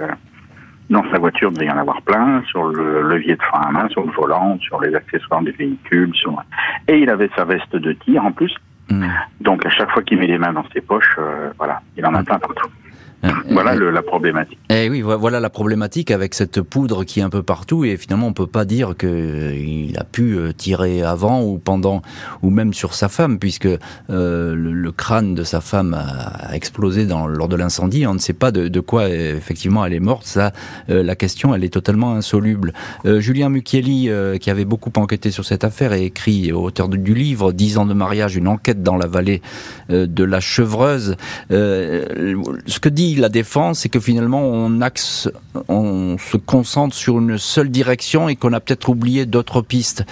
[0.89, 3.71] Dans sa voiture, il devait y en avoir plein, sur le levier de frein à
[3.71, 6.13] main, sur le volant, sur les accessoires du véhicule.
[6.13, 6.41] Sur...
[6.87, 8.53] Et il avait sa veste de tir en plus.
[8.89, 9.07] Mmh.
[9.41, 12.13] Donc à chaque fois qu'il met les mains dans ses poches, euh, voilà, il en
[12.13, 12.69] a plein partout.
[13.23, 14.59] Euh, voilà euh, le, la problématique.
[14.69, 18.27] Eh oui, voilà la problématique avec cette poudre qui est un peu partout et finalement
[18.27, 22.01] on peut pas dire que euh, il a pu tirer avant ou pendant
[22.41, 27.05] ou même sur sa femme puisque euh, le, le, crâne de sa femme a explosé
[27.05, 28.05] dans, lors de l'incendie.
[28.07, 30.25] On ne sait pas de, de, quoi effectivement elle est morte.
[30.25, 30.51] Ça,
[30.89, 32.73] euh, la question, elle est totalement insoluble.
[33.05, 37.77] Julien Mucchielli, qui avait beaucoup enquêté sur cette affaire et écrit auteur du livre 10
[37.77, 39.41] ans de mariage, une enquête dans la vallée
[39.89, 41.15] de la Chevreuse.
[41.49, 45.29] ce que dit la défense, c'est que finalement on axe,
[45.67, 50.03] on se concentre sur une seule direction et qu'on a peut-être oublié d'autres pistes.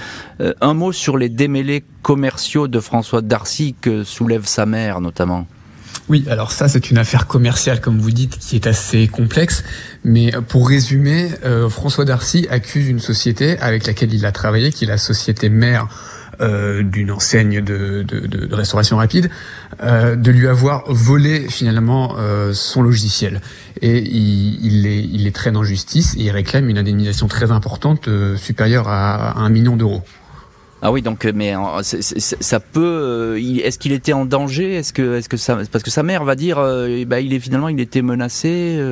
[0.41, 5.47] Euh, un mot sur les démêlés commerciaux de François Darcy que soulève sa mère notamment.
[6.09, 9.63] Oui, alors ça c'est une affaire commerciale comme vous dites qui est assez complexe,
[10.03, 14.83] mais pour résumer, euh, François Darcy accuse une société avec laquelle il a travaillé, qui
[14.83, 19.29] est la société mère euh, d'une enseigne de, de, de, restauration rapide,
[19.81, 23.41] euh, de lui avoir volé finalement euh, son logiciel.
[23.81, 27.51] Et il, il, les, il les traîne en justice et il réclame une indemnisation très
[27.51, 30.01] importante, euh, supérieure à, un million d'euros.
[30.81, 33.39] Ah oui, donc mais ça peut.
[33.39, 34.75] Est-ce qu'il était en danger?
[34.75, 36.57] Est-ce que, est-ce que ça, parce que sa mère va dire,
[37.07, 38.83] bah, il est finalement, il était menacé.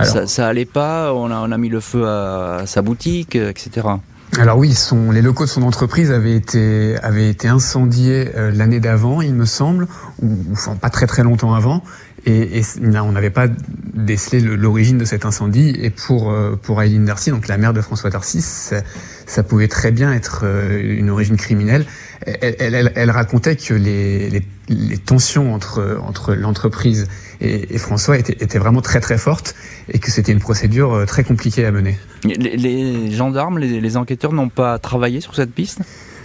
[0.00, 1.12] ça, ça allait pas.
[1.12, 3.88] On a, on a mis le feu à, à sa boutique, etc.
[4.36, 8.78] Alors oui, son, les locaux de son entreprise avaient été, avaient été incendiés euh, l'année
[8.78, 9.88] d'avant, il me semble,
[10.22, 11.82] ou, enfin pas très très longtemps avant.
[12.26, 13.46] Et, et on n'avait pas
[13.94, 15.74] décelé l'origine de cet incendie.
[15.80, 18.82] Et pour euh, pour Aileen Darcy, donc la mère de François Darcy, ça,
[19.26, 21.86] ça pouvait très bien être euh, une origine criminelle.
[22.26, 27.06] Elle, elle, elle racontait que les, les, les, tensions entre entre l'entreprise
[27.40, 29.54] et, et, François étaient, vraiment très très fortes
[29.92, 31.98] et que c'était une procédure très compliquée à mener.
[32.24, 35.80] Les, les gendarmes, les, les enquêteurs n'ont pas travaillé sur cette piste?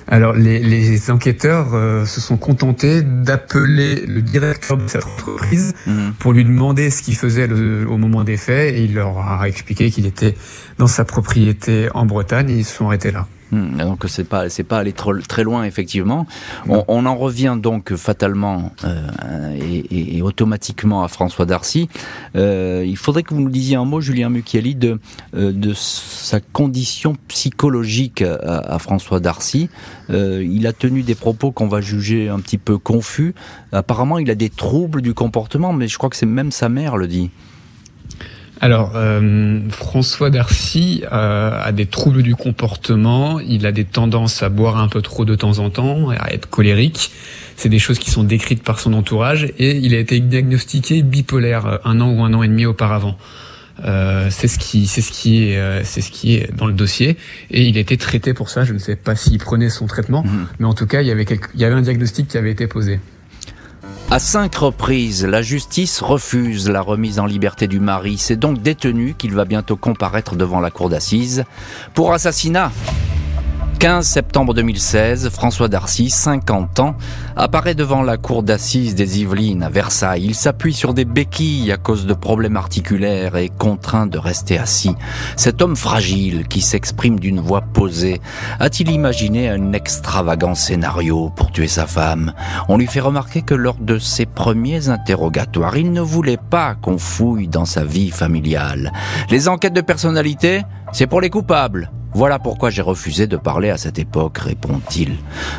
[0.07, 6.11] Alors les, les enquêteurs euh, se sont contentés d'appeler le directeur de cette entreprise mmh.
[6.19, 9.47] pour lui demander ce qu'il faisait le, au moment des faits et il leur a
[9.47, 10.35] expliqué qu'il était
[10.77, 13.27] dans sa propriété en Bretagne et ils se sont arrêtés là.
[13.51, 16.25] Hmm, donc c'est pas c'est pas aller trop, très loin effectivement.
[16.67, 21.89] On, on, en revient donc fatalement euh, et, et, automatiquement à François Darcy.
[22.35, 24.99] Euh, il faudrait que vous nous disiez un mot, Julien Mucchielli, de
[25.35, 29.69] euh, de sa condition psychologique à, à François Darcy.
[30.09, 33.35] Euh, il a tenu des propos qu'on va juger un petit peu confus.
[33.71, 36.97] Apparemment, il a des troubles du comportement, mais je crois que c'est même sa mère
[36.97, 37.29] le dit.
[38.63, 44.47] Alors, euh, François Darcy euh, a des troubles du comportement, il a des tendances à
[44.47, 47.11] boire un peu trop de temps en temps, à être colérique.
[47.57, 51.65] C'est des choses qui sont décrites par son entourage et il a été diagnostiqué bipolaire
[51.65, 53.17] euh, un an ou un an et demi auparavant.
[53.83, 56.73] Euh, c'est ce qui c'est ce qui est euh, c'est ce qui est dans le
[56.73, 57.17] dossier
[57.51, 60.21] et il a été traité pour ça je ne sais pas s'il prenait son traitement
[60.23, 60.47] mmh.
[60.59, 62.51] mais en tout cas il y avait quelque, il y avait un diagnostic qui avait
[62.51, 62.99] été posé
[64.11, 68.17] à cinq reprises, la justice refuse la remise en liberté du mari.
[68.17, 71.43] C'est donc détenu qu'il va bientôt comparaître devant la cour d'assises
[71.93, 72.71] pour assassinat.
[73.83, 76.95] 15 septembre 2016, François Darcy, 50 ans,
[77.35, 80.23] apparaît devant la cour d'assises des Yvelines à Versailles.
[80.23, 84.57] Il s'appuie sur des béquilles à cause de problèmes articulaires et est contraint de rester
[84.57, 84.95] assis.
[85.35, 88.21] Cet homme fragile qui s'exprime d'une voix posée
[88.61, 92.31] a-t-il imaginé un extravagant scénario pour tuer sa femme?
[92.69, 96.97] On lui fait remarquer que lors de ses premiers interrogatoires, il ne voulait pas qu'on
[96.97, 98.93] fouille dans sa vie familiale.
[99.29, 100.61] Les enquêtes de personnalité,
[100.93, 101.91] c'est pour les coupables.
[102.15, 105.17] Voilà pourquoi j'ai refusé de parler à cette époque, répond-il.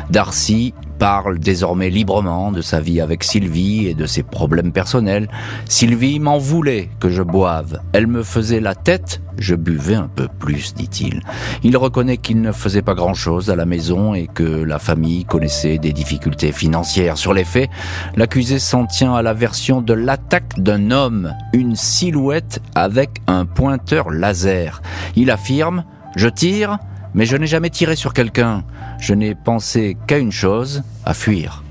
[0.09, 5.27] Darcy parle désormais librement de sa vie avec Sylvie et de ses problèmes personnels.
[5.67, 7.81] Sylvie m'en voulait que je boive.
[7.91, 11.21] Elle me faisait la tête, je buvais un peu plus, dit-il.
[11.63, 15.77] Il reconnaît qu'il ne faisait pas grand-chose à la maison et que la famille connaissait
[15.77, 17.17] des difficultés financières.
[17.17, 17.69] Sur les faits,
[18.15, 24.09] l'accusé s'en tient à la version de l'attaque d'un homme, une silhouette avec un pointeur
[24.09, 24.81] laser.
[25.17, 25.83] Il affirme
[26.15, 26.77] je tire,
[27.13, 28.63] mais je n'ai jamais tiré sur quelqu'un.
[28.99, 31.63] Je n'ai pensé qu'à une chose, à fuir.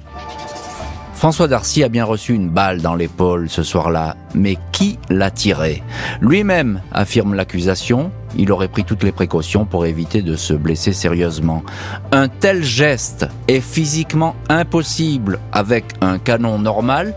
[1.14, 5.82] François Darcy a bien reçu une balle dans l'épaule ce soir-là, mais qui l'a tiré?
[6.20, 11.62] Lui-même, affirme l'accusation, il aurait pris toutes les précautions pour éviter de se blesser sérieusement.
[12.12, 17.14] Un tel geste est physiquement impossible avec un canon normal,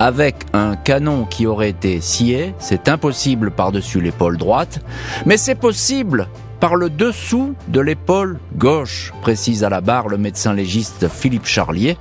[0.00, 4.80] avec un canon qui aurait été scié, c'est impossible par-dessus l'épaule droite,
[5.26, 6.28] mais c'est possible
[6.60, 11.96] par le dessous de l'épaule gauche, précise à la barre le médecin légiste Philippe Charlier.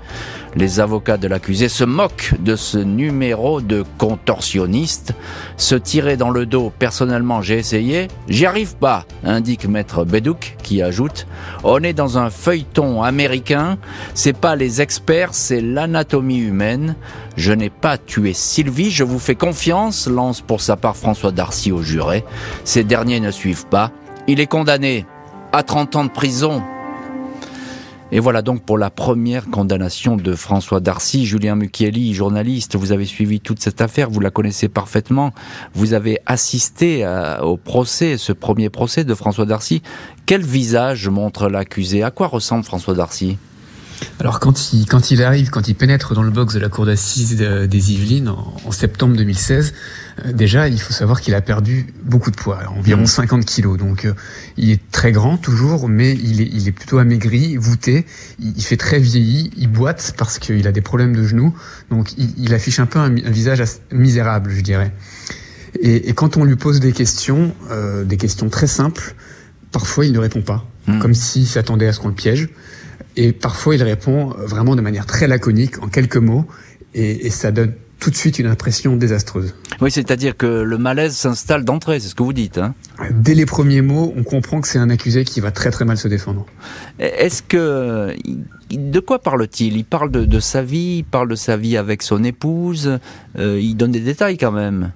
[0.56, 5.14] Les avocats de l'accusé se moquent de ce numéro de contorsionniste.
[5.58, 10.82] Se tirer dans le dos, personnellement j'ai essayé, j'y arrive pas, indique maître Bedouk qui
[10.84, 11.26] ajoute
[11.64, 13.78] On est dans un feuilleton américain,
[14.14, 16.96] c'est pas les experts, c'est l'anatomie humaine.
[17.36, 21.72] Je n'ai pas tué Sylvie, je vous fais confiance, lance pour sa part François Darcy
[21.72, 22.24] au juré.
[22.64, 23.92] Ces derniers ne suivent pas.
[24.28, 25.06] Il est condamné
[25.52, 26.64] à 30 ans de prison
[28.16, 31.26] et voilà donc pour la première condamnation de François Darcy.
[31.26, 35.34] Julien Mucchielli, journaliste, vous avez suivi toute cette affaire, vous la connaissez parfaitement.
[35.74, 37.08] Vous avez assisté
[37.42, 39.82] au procès, ce premier procès de François Darcy.
[40.28, 42.04] Quel visage montre l'accusé?
[42.04, 43.40] À quoi ressemble François Darcy?
[44.20, 47.92] Alors quand il, arrive, quand il pénètre dans le box de la cour d'assises des
[47.94, 49.78] Yvelines en, septembre 2016, euh,
[50.26, 53.46] déjà il faut savoir qu'il a perdu beaucoup de poids, environ 50 mmh.
[53.46, 53.78] kilos.
[53.78, 54.14] Donc euh,
[54.58, 58.06] il est très grand toujours, mais il est, il est plutôt amaigri, voûté.
[58.40, 61.54] Il, fait très vieilli, il boite parce qu'il a des problèmes de genoux.
[61.90, 64.92] Donc il, affiche un peu un, visage misérable, je dirais.
[65.80, 69.16] Et, et, quand on lui pose des questions, euh, des questions très simples,
[69.72, 71.00] parfois il ne répond pas, mmh.
[71.00, 72.50] comme s'il s'attendait à ce qu'on le piège.
[73.16, 76.48] Et parfois, il répond vraiment de manière très laconique, en quelques mots,
[76.96, 79.56] et, et ça donne tout de suite une impression désastreuse.
[79.84, 82.58] Oui, c'est-à-dire que le malaise s'installe d'entrée, c'est ce que vous dites.
[82.58, 82.74] Hein.
[83.12, 85.98] Dès les premiers mots, on comprend que c'est un accusé qui va très très mal
[85.98, 86.46] se défendre.
[87.00, 88.16] Est-ce que...
[88.72, 89.76] De quoi parle-t-il?
[89.76, 92.98] Il parle de, de, sa vie, il parle de sa vie avec son épouse,
[93.38, 94.94] euh, il donne des détails quand même.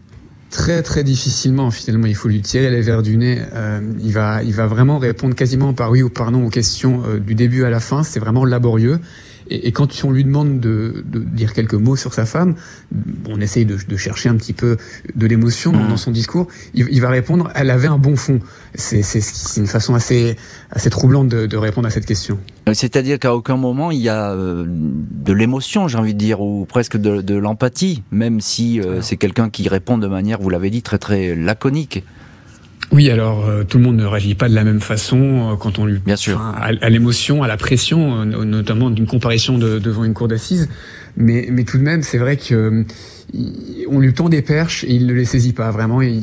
[0.52, 3.42] Très très difficilement finalement il faut lui tirer les verres du nez.
[3.54, 7.04] Euh, il va il va vraiment répondre quasiment par oui ou par non aux questions
[7.06, 8.04] euh, du début à la fin.
[8.04, 9.02] C'est vraiment laborieux
[9.50, 12.56] et, et, quand on lui demande de, de, dire quelques mots sur sa femme,
[13.28, 14.78] on essaye de, de chercher un petit peu
[15.16, 16.48] de l'émotion dans, dans, son discours.
[16.74, 18.39] Il, il, va répondre elle avait un bon fond.
[18.76, 19.02] C'est
[19.58, 20.36] une façon assez,
[20.72, 22.39] assez troublante de, de répondre à cette question.
[22.68, 26.41] Euh, c'est-à-dire qu'à aucun moment il y a euh, de l'émotion, j'ai envie de dire,
[26.41, 30.50] ou presque de, de l'empathie, même si euh, c'est quelqu'un qui répond de manière, vous
[30.50, 32.04] l'avez dit, très très laconique.
[32.92, 35.78] Oui, alors euh, tout le monde ne réagit pas de la même façon euh, quand
[35.78, 39.78] on lui bien sûr à, à l'émotion, à la pression, euh, notamment d'une comparaison de,
[39.78, 40.70] devant une cour d'assises.
[41.18, 42.86] Mais, mais tout de même, c'est vrai que
[43.90, 46.02] on lui tend des perches et il ne les saisit pas vraiment.
[46.02, 46.16] Il,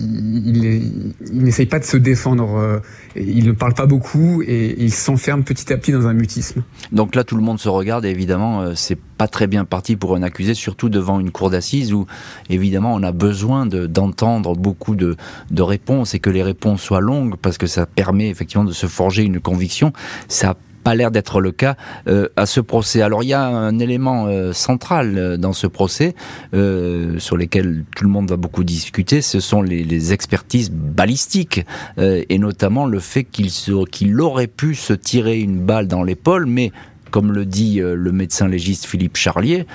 [0.46, 2.56] il, n'essaye pas de se défendre.
[2.56, 2.78] Euh,
[3.14, 6.62] il ne parle pas beaucoup et il s'enferme petit à petit dans un mutisme.
[6.92, 9.96] Donc là, tout le monde se regarde et évidemment, euh, c'est pas très bien parti
[9.96, 12.06] pour un accusé, surtout devant une cour d'assises où
[12.48, 15.16] évidemment on a besoin d'entendre beaucoup de,
[15.50, 18.86] de réponses et que les réponses soient longues parce que ça permet effectivement de se
[18.86, 19.92] forger une conviction.
[20.28, 21.76] Ça pas l'air d'être le cas
[22.06, 23.02] euh, à ce procès.
[23.02, 26.14] Alors il y a un élément euh, central euh, dans ce procès
[26.52, 31.64] euh, sur lequel tout le monde va beaucoup discuter, ce sont les, les expertises balistiques
[31.98, 36.70] euh, et notamment le fait qu'il aurait pu se tirer une balle dans l'épaule, mais
[37.10, 39.66] comme le dit euh, le médecin légiste Philippe Charlier,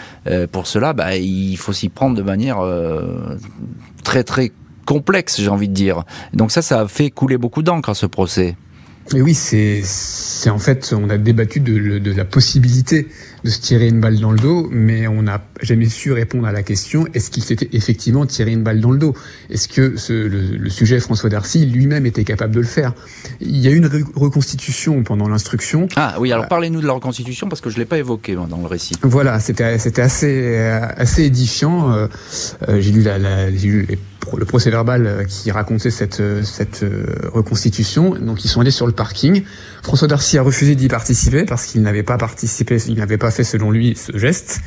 [0.51, 2.59] pour cela, bah, il faut s'y prendre de manière
[4.03, 4.51] très très
[4.85, 6.03] complexe, j'ai envie de dire.
[6.33, 8.55] Donc ça, ça a fait couler beaucoup d'encre à ce procès.
[9.15, 13.07] Et oui, c'est, c'est en fait, on a débattu de, de, la possibilité
[13.43, 16.51] de se tirer une balle dans le dos, mais on n'a jamais su répondre à
[16.51, 19.15] la question est-ce qu'il s'était effectivement tiré une balle dans le dos?
[19.49, 22.93] Est-ce que ce, le, le, sujet François Darcy lui-même était capable de le faire?
[23.41, 25.87] Il y a eu une reconstitution pendant l'instruction.
[25.95, 28.67] Ah oui, alors parlez-nous de la reconstitution parce que je l'ai pas évoqué dans le
[28.67, 28.93] récit.
[29.01, 30.57] Voilà, c'était c'était assez
[30.97, 31.91] assez édifiant.
[31.91, 32.07] Euh,
[32.67, 33.97] euh, j'ai lu la, la j'ai lu les
[34.37, 38.15] le procès verbal euh, qui racontait cette, euh, cette euh, reconstitution.
[38.19, 39.43] Donc ils sont allés sur le parking.
[39.83, 43.43] François Darcy a refusé d'y participer parce qu'il n'avait pas participé, il n'avait pas fait
[43.43, 44.61] selon lui ce geste.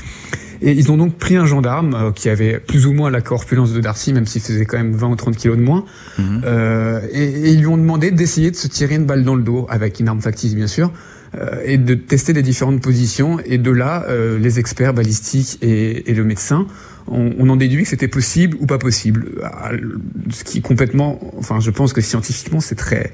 [0.63, 3.81] Et ils ont donc pris un gendarme qui avait plus ou moins la corpulence de
[3.81, 5.85] Darcy, même s'il faisait quand même 20 ou 30 kilos de moins.
[6.19, 6.41] Mmh.
[6.45, 9.43] Euh, et, et, ils lui ont demandé d'essayer de se tirer une balle dans le
[9.43, 10.93] dos, avec une arme factice bien sûr,
[11.35, 13.41] euh, et de tester les différentes positions.
[13.45, 16.69] Et de là, euh, les experts balistiques et, et le médecin
[17.07, 19.41] on, en déduit que c'était possible ou pas possible.
[19.45, 19.71] Ah,
[20.31, 23.13] ce qui complètement, enfin, je pense que scientifiquement, c'est très,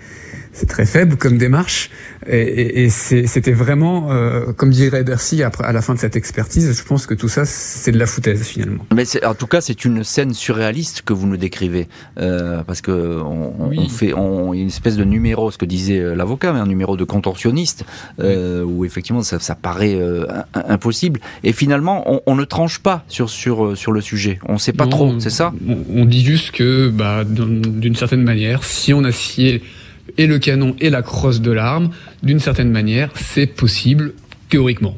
[0.58, 1.90] c'est très faible comme démarche.
[2.26, 5.04] Et, et, et c'était vraiment, euh, comme dirait
[5.44, 8.06] après, à la fin de cette expertise, je pense que tout ça, c'est de la
[8.06, 8.84] foutaise finalement.
[8.94, 11.88] Mais en tout cas, c'est une scène surréaliste que vous nous décrivez,
[12.18, 13.78] euh, parce que on, oui.
[13.80, 16.96] on fait on, une espèce de numéro, ce que disait euh, l'avocat, mais un numéro
[16.96, 17.84] de contorsionniste,
[18.20, 18.72] euh, oui.
[18.78, 19.98] où effectivement ça, ça paraît
[20.54, 21.20] impossible.
[21.44, 24.38] Et finalement, on, on, ne tranche pas sur sur sur le sujet.
[24.46, 25.52] On ne sait pas non, trop, c'est ça?
[25.94, 29.62] on, dit juste que, bah, d'une certaine manière, si on assied
[30.16, 31.90] et le canon et la crosse de l'arme,
[32.22, 34.14] d'une certaine manière, c'est possible
[34.48, 34.96] théoriquement.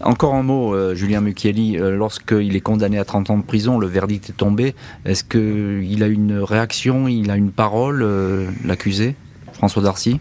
[0.00, 3.78] Encore un mot, euh, Julien Mucchielli, euh, lorsqu'il est condamné à 30 ans de prison,
[3.78, 4.74] le verdict est tombé.
[5.04, 9.14] Est-ce qu'il a une réaction, il a une parole, euh, l'accusé
[9.52, 10.20] François Darcy?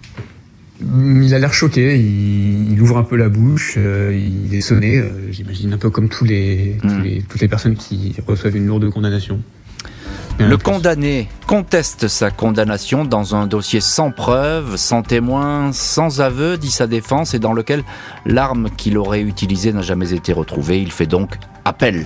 [0.84, 4.18] Il a l'air choqué, il, ouvre un peu la bouche, euh,
[4.48, 7.02] il est sonné, euh, j'imagine un peu comme tous les, Hmm.
[7.04, 9.39] les- toutes les personnes qui reçoivent une lourde condamnation.
[10.50, 16.72] Le condamné conteste sa condamnation dans un dossier sans preuve, sans témoin, sans aveu, dit
[16.72, 17.84] sa défense, et dans lequel
[18.26, 20.82] l'arme qu'il aurait utilisée n'a jamais été retrouvée.
[20.82, 22.06] Il fait donc appel.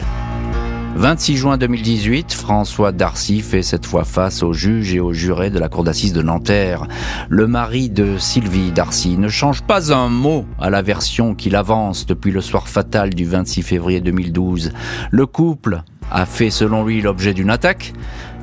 [0.98, 5.60] 26 juin 2018, François Darcy fait cette fois face aux juges et aux jurés de
[5.60, 6.88] la cour d'assises de Nanterre.
[7.28, 12.06] Le mari de Sylvie Darcy ne change pas un mot à la version qu'il avance
[12.06, 14.72] depuis le soir fatal du 26 février 2012.
[15.12, 17.93] Le couple a fait selon lui l'objet d'une attaque.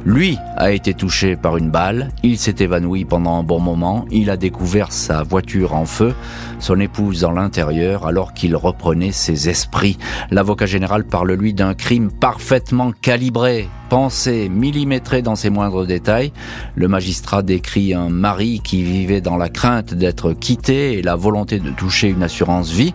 [0.04, 4.30] Lui a été touché par une balle, il s'est évanoui pendant un bon moment, il
[4.30, 6.12] a découvert sa voiture en feu,
[6.58, 9.98] son épouse dans l'intérieur alors qu'il reprenait ses esprits.
[10.32, 16.32] L'avocat général parle lui d'un crime parfaitement calibré, pensé, millimétré dans ses moindres détails.
[16.74, 21.60] Le magistrat décrit un mari qui vivait dans la crainte d'être quitté et la volonté
[21.60, 22.94] de toucher une assurance vie.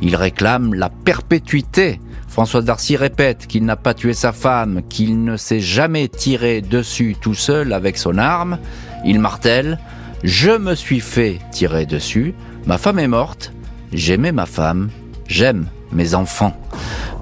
[0.00, 2.00] Il réclame la perpétuité
[2.36, 7.16] François Darcy répète qu'il n'a pas tué sa femme, qu'il ne s'est jamais tiré dessus
[7.18, 8.58] tout seul avec son arme.
[9.06, 9.78] Il martèle⁇
[10.22, 12.34] Je me suis fait tirer dessus,
[12.66, 13.54] ma femme est morte,
[13.90, 14.90] j'aimais ma femme,
[15.26, 16.54] j'aime mes enfants.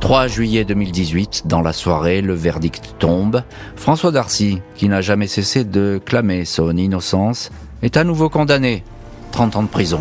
[0.01, 3.45] 3 juillet 2018, dans la soirée, le verdict tombe.
[3.77, 7.53] François Darcy, qui n'a jamais cessé de clamer son innocence,
[7.83, 8.83] est à nouveau condamné.
[9.31, 10.01] 30 ans de prison.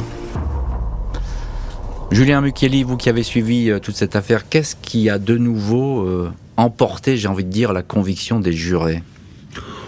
[2.13, 6.05] Julien Mukieli, vous qui avez suivi euh, toute cette affaire, qu'est-ce qui a de nouveau
[6.07, 9.01] euh, emporté, j'ai envie de dire, la conviction des jurés?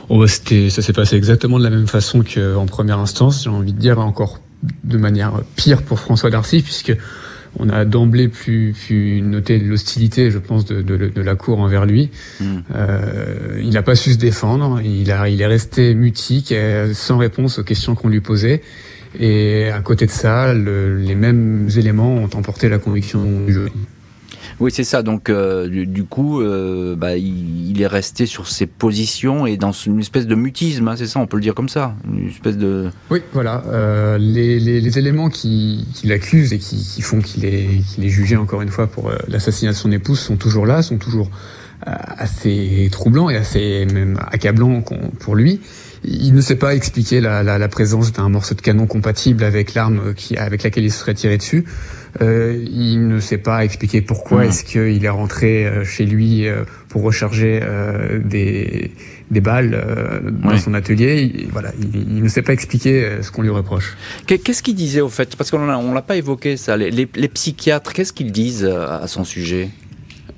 [0.09, 3.43] Oh, bah, c'était, ça s'est passé exactement de la même façon qu'en première instance.
[3.43, 4.39] J'ai envie de dire encore
[4.83, 6.93] de manière pire pour François Darcy, puisque
[7.59, 11.85] on a d'emblée pu, pu noter l'hostilité, je pense, de, de- de la cour envers
[11.85, 12.09] lui.
[12.39, 12.45] Mm.
[12.75, 14.81] Euh, il n'a pas su se défendre.
[14.83, 18.63] Il, a, il est resté mutique, euh, sans réponse aux questions qu'on lui posait.
[19.19, 23.71] Et à côté de ça, le- les mêmes éléments ont emporté la conviction du jury.
[24.61, 25.03] Oui, c'est ça.
[25.03, 29.57] Donc, euh, du, du coup, euh, bah, il, il est resté sur ses positions et
[29.57, 31.93] dans une espèce de mutisme, hein, c'est ça, on peut le dire comme ça.
[32.09, 32.89] Une espèce de.
[33.11, 33.63] Oui, voilà.
[33.67, 37.67] Euh, les, les, les éléments qui, qui l'accusent et qui, qui font qu'il est,
[38.01, 41.29] est jugé encore une fois pour l'assassinat de son épouse sont toujours là, sont toujours
[41.85, 44.81] assez troublants et assez même accablants
[45.19, 45.59] pour lui.
[46.07, 49.73] Il ne sait pas expliquer la, la, la présence d'un morceau de canon compatible avec
[49.73, 51.65] l'arme qui, avec laquelle il se serait tiré dessus.
[52.21, 54.49] Euh, il ne sait pas expliquer pourquoi Mhm.
[54.49, 57.59] est-ce qu'il est rentré euh, chez lui euh, pour recharger
[58.23, 58.91] des,
[59.31, 60.59] des balles dans Ouais.
[60.59, 61.31] son atelier.
[61.33, 63.97] Il, voilà, il, il ne sait pas expliquer ce qu'on lui reproche.
[64.27, 65.35] Qu'est- Qu'est-ce qu'il disait au fait?
[65.35, 66.77] Parce qu'on on l'a pas évoqué ça.
[66.77, 69.69] Les, les- les psychiatres, qu'est-ce qu'ils disent à son sujet?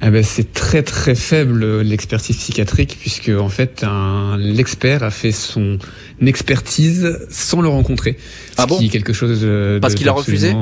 [0.02, 5.10] Eh ben, c'est très très faible euh, l'expertise psychiatrique puisque en fait un l'expert a
[5.10, 5.80] fait son
[6.22, 8.18] expertise sans le rencontrer.
[8.58, 10.54] Ah ce bon qui est quelque chose de, Parce qu'il a refusé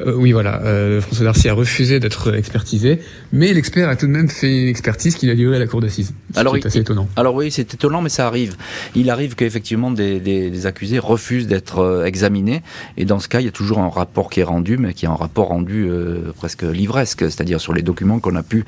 [0.00, 0.60] Euh, oui, voilà.
[0.62, 3.00] Euh, François Darcy a refusé d'être expertisé,
[3.32, 5.80] mais l'expert a tout de même fait une expertise qu'il a livrée à la cour
[5.80, 6.14] d'assises.
[6.36, 7.08] Alors, qui il- est assez étonnant.
[7.16, 8.56] Alors oui, c'est étonnant, mais ça arrive.
[8.94, 12.62] Il arrive qu'effectivement des, des, des accusés refusent d'être euh, examinés,
[12.96, 15.04] et dans ce cas, il y a toujours un rapport qui est rendu, mais qui
[15.04, 18.64] est un rapport rendu euh, presque livresque, c'est-à-dire sur les documents qu'on a pu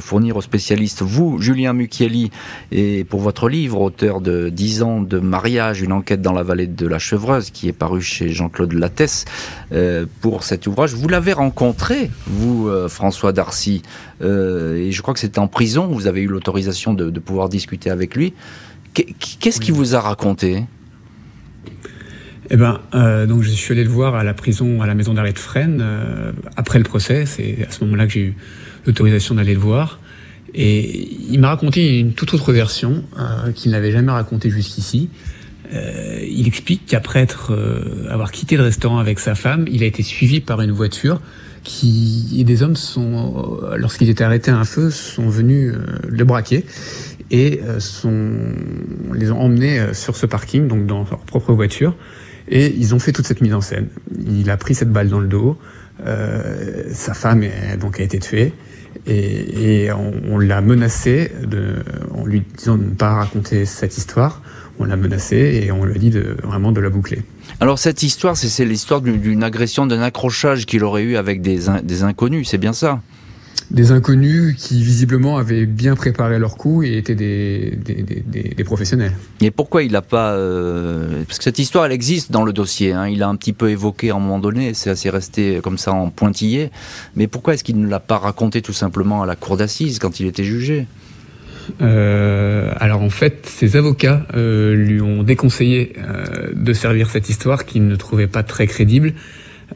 [0.00, 1.02] fournir aux spécialistes.
[1.02, 2.30] Vous, Julien Mucchielli,
[2.72, 6.66] et pour votre livre, auteur de 10 ans de mariage, une enquête dans la vallée
[6.66, 9.24] de la Chevreuse, qui est paru chez Jean-Claude Lattès,
[10.20, 13.82] pour cet ouvrage, vous l'avez rencontré, vous, euh, François Darcy,
[14.22, 17.48] euh, et je crois que c'était en prison, vous avez eu l'autorisation de, de pouvoir
[17.48, 18.34] discuter avec lui.
[18.94, 20.64] Qu'est- Qu'est-ce qu'il vous a raconté?
[22.50, 25.12] Eh ben, euh, donc je suis allé le voir à la prison, à la maison
[25.12, 27.26] d'arrêt de Fresnes, euh, après le procès.
[27.26, 28.36] C'est à ce moment-là que j'ai eu
[28.86, 30.00] l'autorisation d'aller le voir.
[30.54, 35.10] Et il m'a raconté une toute autre version euh, qu'il n'avait jamais racontée jusqu'ici.
[35.74, 39.86] Euh, il explique qu'après être, euh, avoir quitté le restaurant avec sa femme, il a
[39.86, 41.20] été suivi par une voiture
[41.62, 45.98] qui et des hommes sont, euh, lorsqu'il était arrêté à un feu, sont venus euh,
[46.08, 46.64] le braquer
[47.30, 48.30] et euh, sont,
[49.12, 51.94] les ont emmenés sur ce parking, donc dans leur propre voiture,
[52.48, 53.88] et ils ont fait toute cette mise en scène.
[54.26, 55.58] Il a pris cette balle dans le dos,
[56.92, 58.54] sa femme est- donc a été tuée,
[59.06, 61.74] et, et on, on l'a menacé de,
[62.14, 64.40] en lui disant de ne pas raconter cette histoire.
[64.80, 67.22] On l'a menacé et on lui a dit de, vraiment de la boucler.
[67.60, 71.82] Alors cette histoire, c'est l'histoire d'une- agression, d'un accrochage qu'il aurait eu avec des, in-
[71.82, 73.00] des inconnus, c'est bien ça?
[73.70, 78.54] Des inconnus qui visiblement avaient bien préparé leur coup et étaient des, des, des- des-
[78.56, 79.12] des professionnels.
[79.42, 80.32] Et pourquoi il n'a pas...
[80.32, 82.92] euh, Parce que cette histoire, elle existe dans le dossier.
[82.92, 83.08] hein.
[83.08, 85.92] Il a un petit peu évoqué à un moment donné, c'est assez resté comme ça
[85.92, 86.70] en pointillé.
[87.14, 90.18] Mais pourquoi est-ce qu'il ne l'a pas raconté tout simplement à la cour d'assises quand
[90.20, 90.86] il était jugé?
[91.80, 97.64] Euh, alors en fait, ses avocats euh, lui ont déconseillé euh, de servir cette histoire
[97.64, 99.14] qu'il ne trouvait pas très crédible.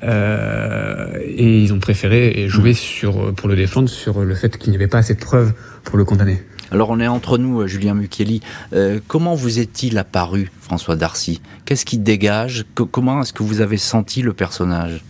[0.03, 4.89] Et ils ont préféré jouer sur, pour le défendre sur le fait qu'il n'y avait
[4.89, 5.53] pas assez de preuves
[5.85, 6.41] pour le condamner.
[6.73, 8.41] Alors on est entre nous, Julien Mukieli.
[8.73, 11.43] Euh, comment vous est-il apparu, François Darcy?
[11.67, 12.65] Qu'est-ce qui dégage?
[12.75, 15.03] Comment est-ce que vous avez senti le personnage?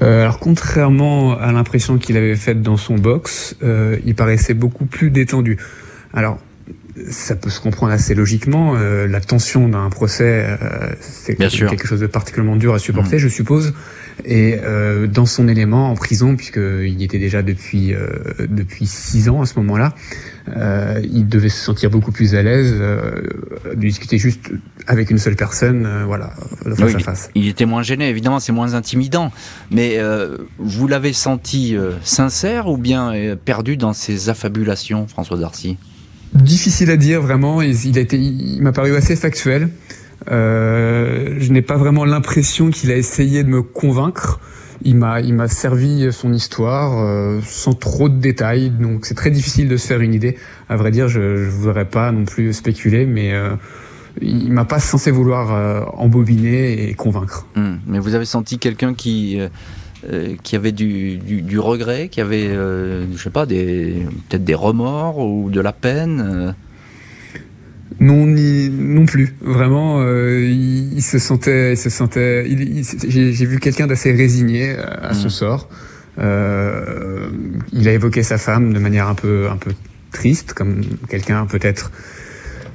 [0.00, 4.86] Euh, alors contrairement à l'impression qu'il avait faite dans son box, euh, il paraissait beaucoup
[4.86, 5.58] plus détendu.
[6.14, 6.38] Alors
[7.08, 8.74] ça peut se comprendre assez logiquement.
[8.76, 13.20] Euh, la tension d'un procès, euh, c'est quelque chose de particulièrement dur à supporter, mmh.
[13.20, 13.74] je suppose.
[14.24, 18.08] Et euh, dans son élément en prison, puisqu'il y était déjà depuis euh,
[18.48, 19.94] depuis six ans à ce moment-là,
[20.48, 24.50] euh, il devait se sentir beaucoup plus à l'aise de discuter juste
[24.86, 26.32] avec une seule personne, voilà,
[26.76, 27.30] face à face.
[27.34, 29.32] Il était moins gêné, évidemment, c'est moins intimidant.
[29.70, 29.98] Mais
[30.58, 33.12] vous l'avez senti sincère ou bien
[33.44, 35.78] perdu dans ses affabulations, François Darcy?
[36.34, 37.62] Difficile à dire vraiment.
[37.62, 39.68] Il, a été, il m'a paru assez factuel.
[40.30, 44.40] Euh, je n'ai pas vraiment l'impression qu'il a essayé de me convaincre.
[44.84, 49.30] Il m'a, il m'a servi son histoire euh, sans trop de détails, donc c'est très
[49.30, 50.36] difficile de se faire une idée.
[50.68, 53.54] À vrai dire, je ne voudrais pas non plus spéculer, mais euh,
[54.20, 57.46] il m'a pas censé vouloir euh, embobiner et convaincre.
[57.56, 59.38] Hum, mais vous avez senti quelqu'un qui
[60.10, 65.60] euh, qui avait du, regret, qui avait, je sais pas, peut-être des remords ou de
[65.60, 66.54] la peine.
[68.02, 69.34] Euh non, ni, non plus.
[69.40, 72.44] Vraiment, euh, il, il, se sentait, il se sentait.
[72.48, 75.30] Il, J'ai vu quelqu'un d'assez résigné à, son mmh.
[75.30, 75.68] sort.
[76.18, 77.28] Euh,
[77.72, 79.72] il a évoqué sa femme de manière un peu, un peu
[80.10, 81.90] triste, comme quelqu'un peut-être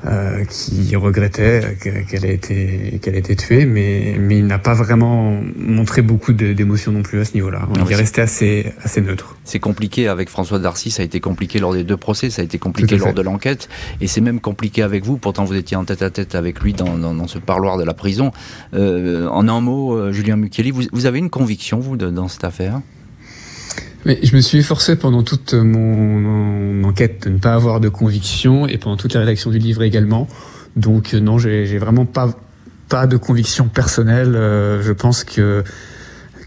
[0.06, 4.74] euh, qui regrettait qu'elle ait été qu'elle ait été tuée, mais mais il n'a pas
[4.74, 7.68] vraiment montré beaucoup d'émotions non plus à ce niveau-là.
[7.86, 9.36] Il est resté assez assez neutre.
[9.44, 12.46] C'est compliqué avec François Darcy, ça a été compliqué lors des deux procès, ça a
[12.46, 13.70] été compliqué lors de l'enquête,
[14.02, 15.18] et c'est même compliqué avec vous.
[15.18, 17.84] Pourtant, vous étiez en tête à tête avec lui dans, dans, dans ce parloir de
[17.84, 18.32] la prison.
[18.74, 22.28] Euh, en un mot, euh, Julien Mukieli, vous, vous avez une conviction vous de, dans
[22.28, 22.82] cette affaire?
[24.08, 28.78] Je me suis efforcé pendant toute mon, enquête de ne pas avoir de conviction et
[28.78, 30.28] pendant toute la rédaction du livre également.
[30.76, 32.38] Donc euh, non, j'ai vraiment pas
[32.90, 34.36] pas de conviction personnelle.
[34.36, 35.64] Euh, je pense que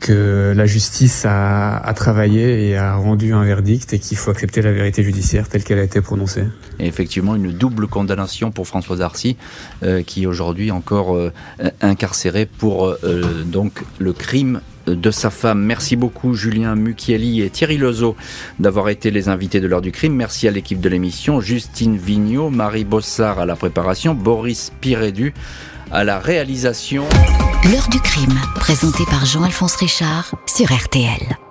[0.01, 4.73] que la justice a, travaillé et a rendu un verdict et qu'il faut accepter la
[4.73, 6.45] vérité judiciaire telle qu'elle a été prononcée.
[6.79, 9.37] Et effectivement, une double condamnation pour François Darcy,
[9.83, 11.31] euh, qui est aujourd'hui encore euh,
[11.83, 12.97] incarcéré pour
[13.45, 14.63] donc le crime
[14.95, 15.63] de sa femme.
[15.63, 18.17] Merci beaucoup Julien Mucchielli et Thierry Lezo
[18.59, 20.15] d'avoir été les invités de l'heure du crime.
[20.15, 25.35] Merci à l'équipe de l'émission, Justine Vignot, Marie Bossard à la préparation, Boris Pirédu
[25.91, 27.05] à la réalisation.
[27.71, 31.50] L'heure du crime, présenté par Jean-Alphonse Richard sur RTL.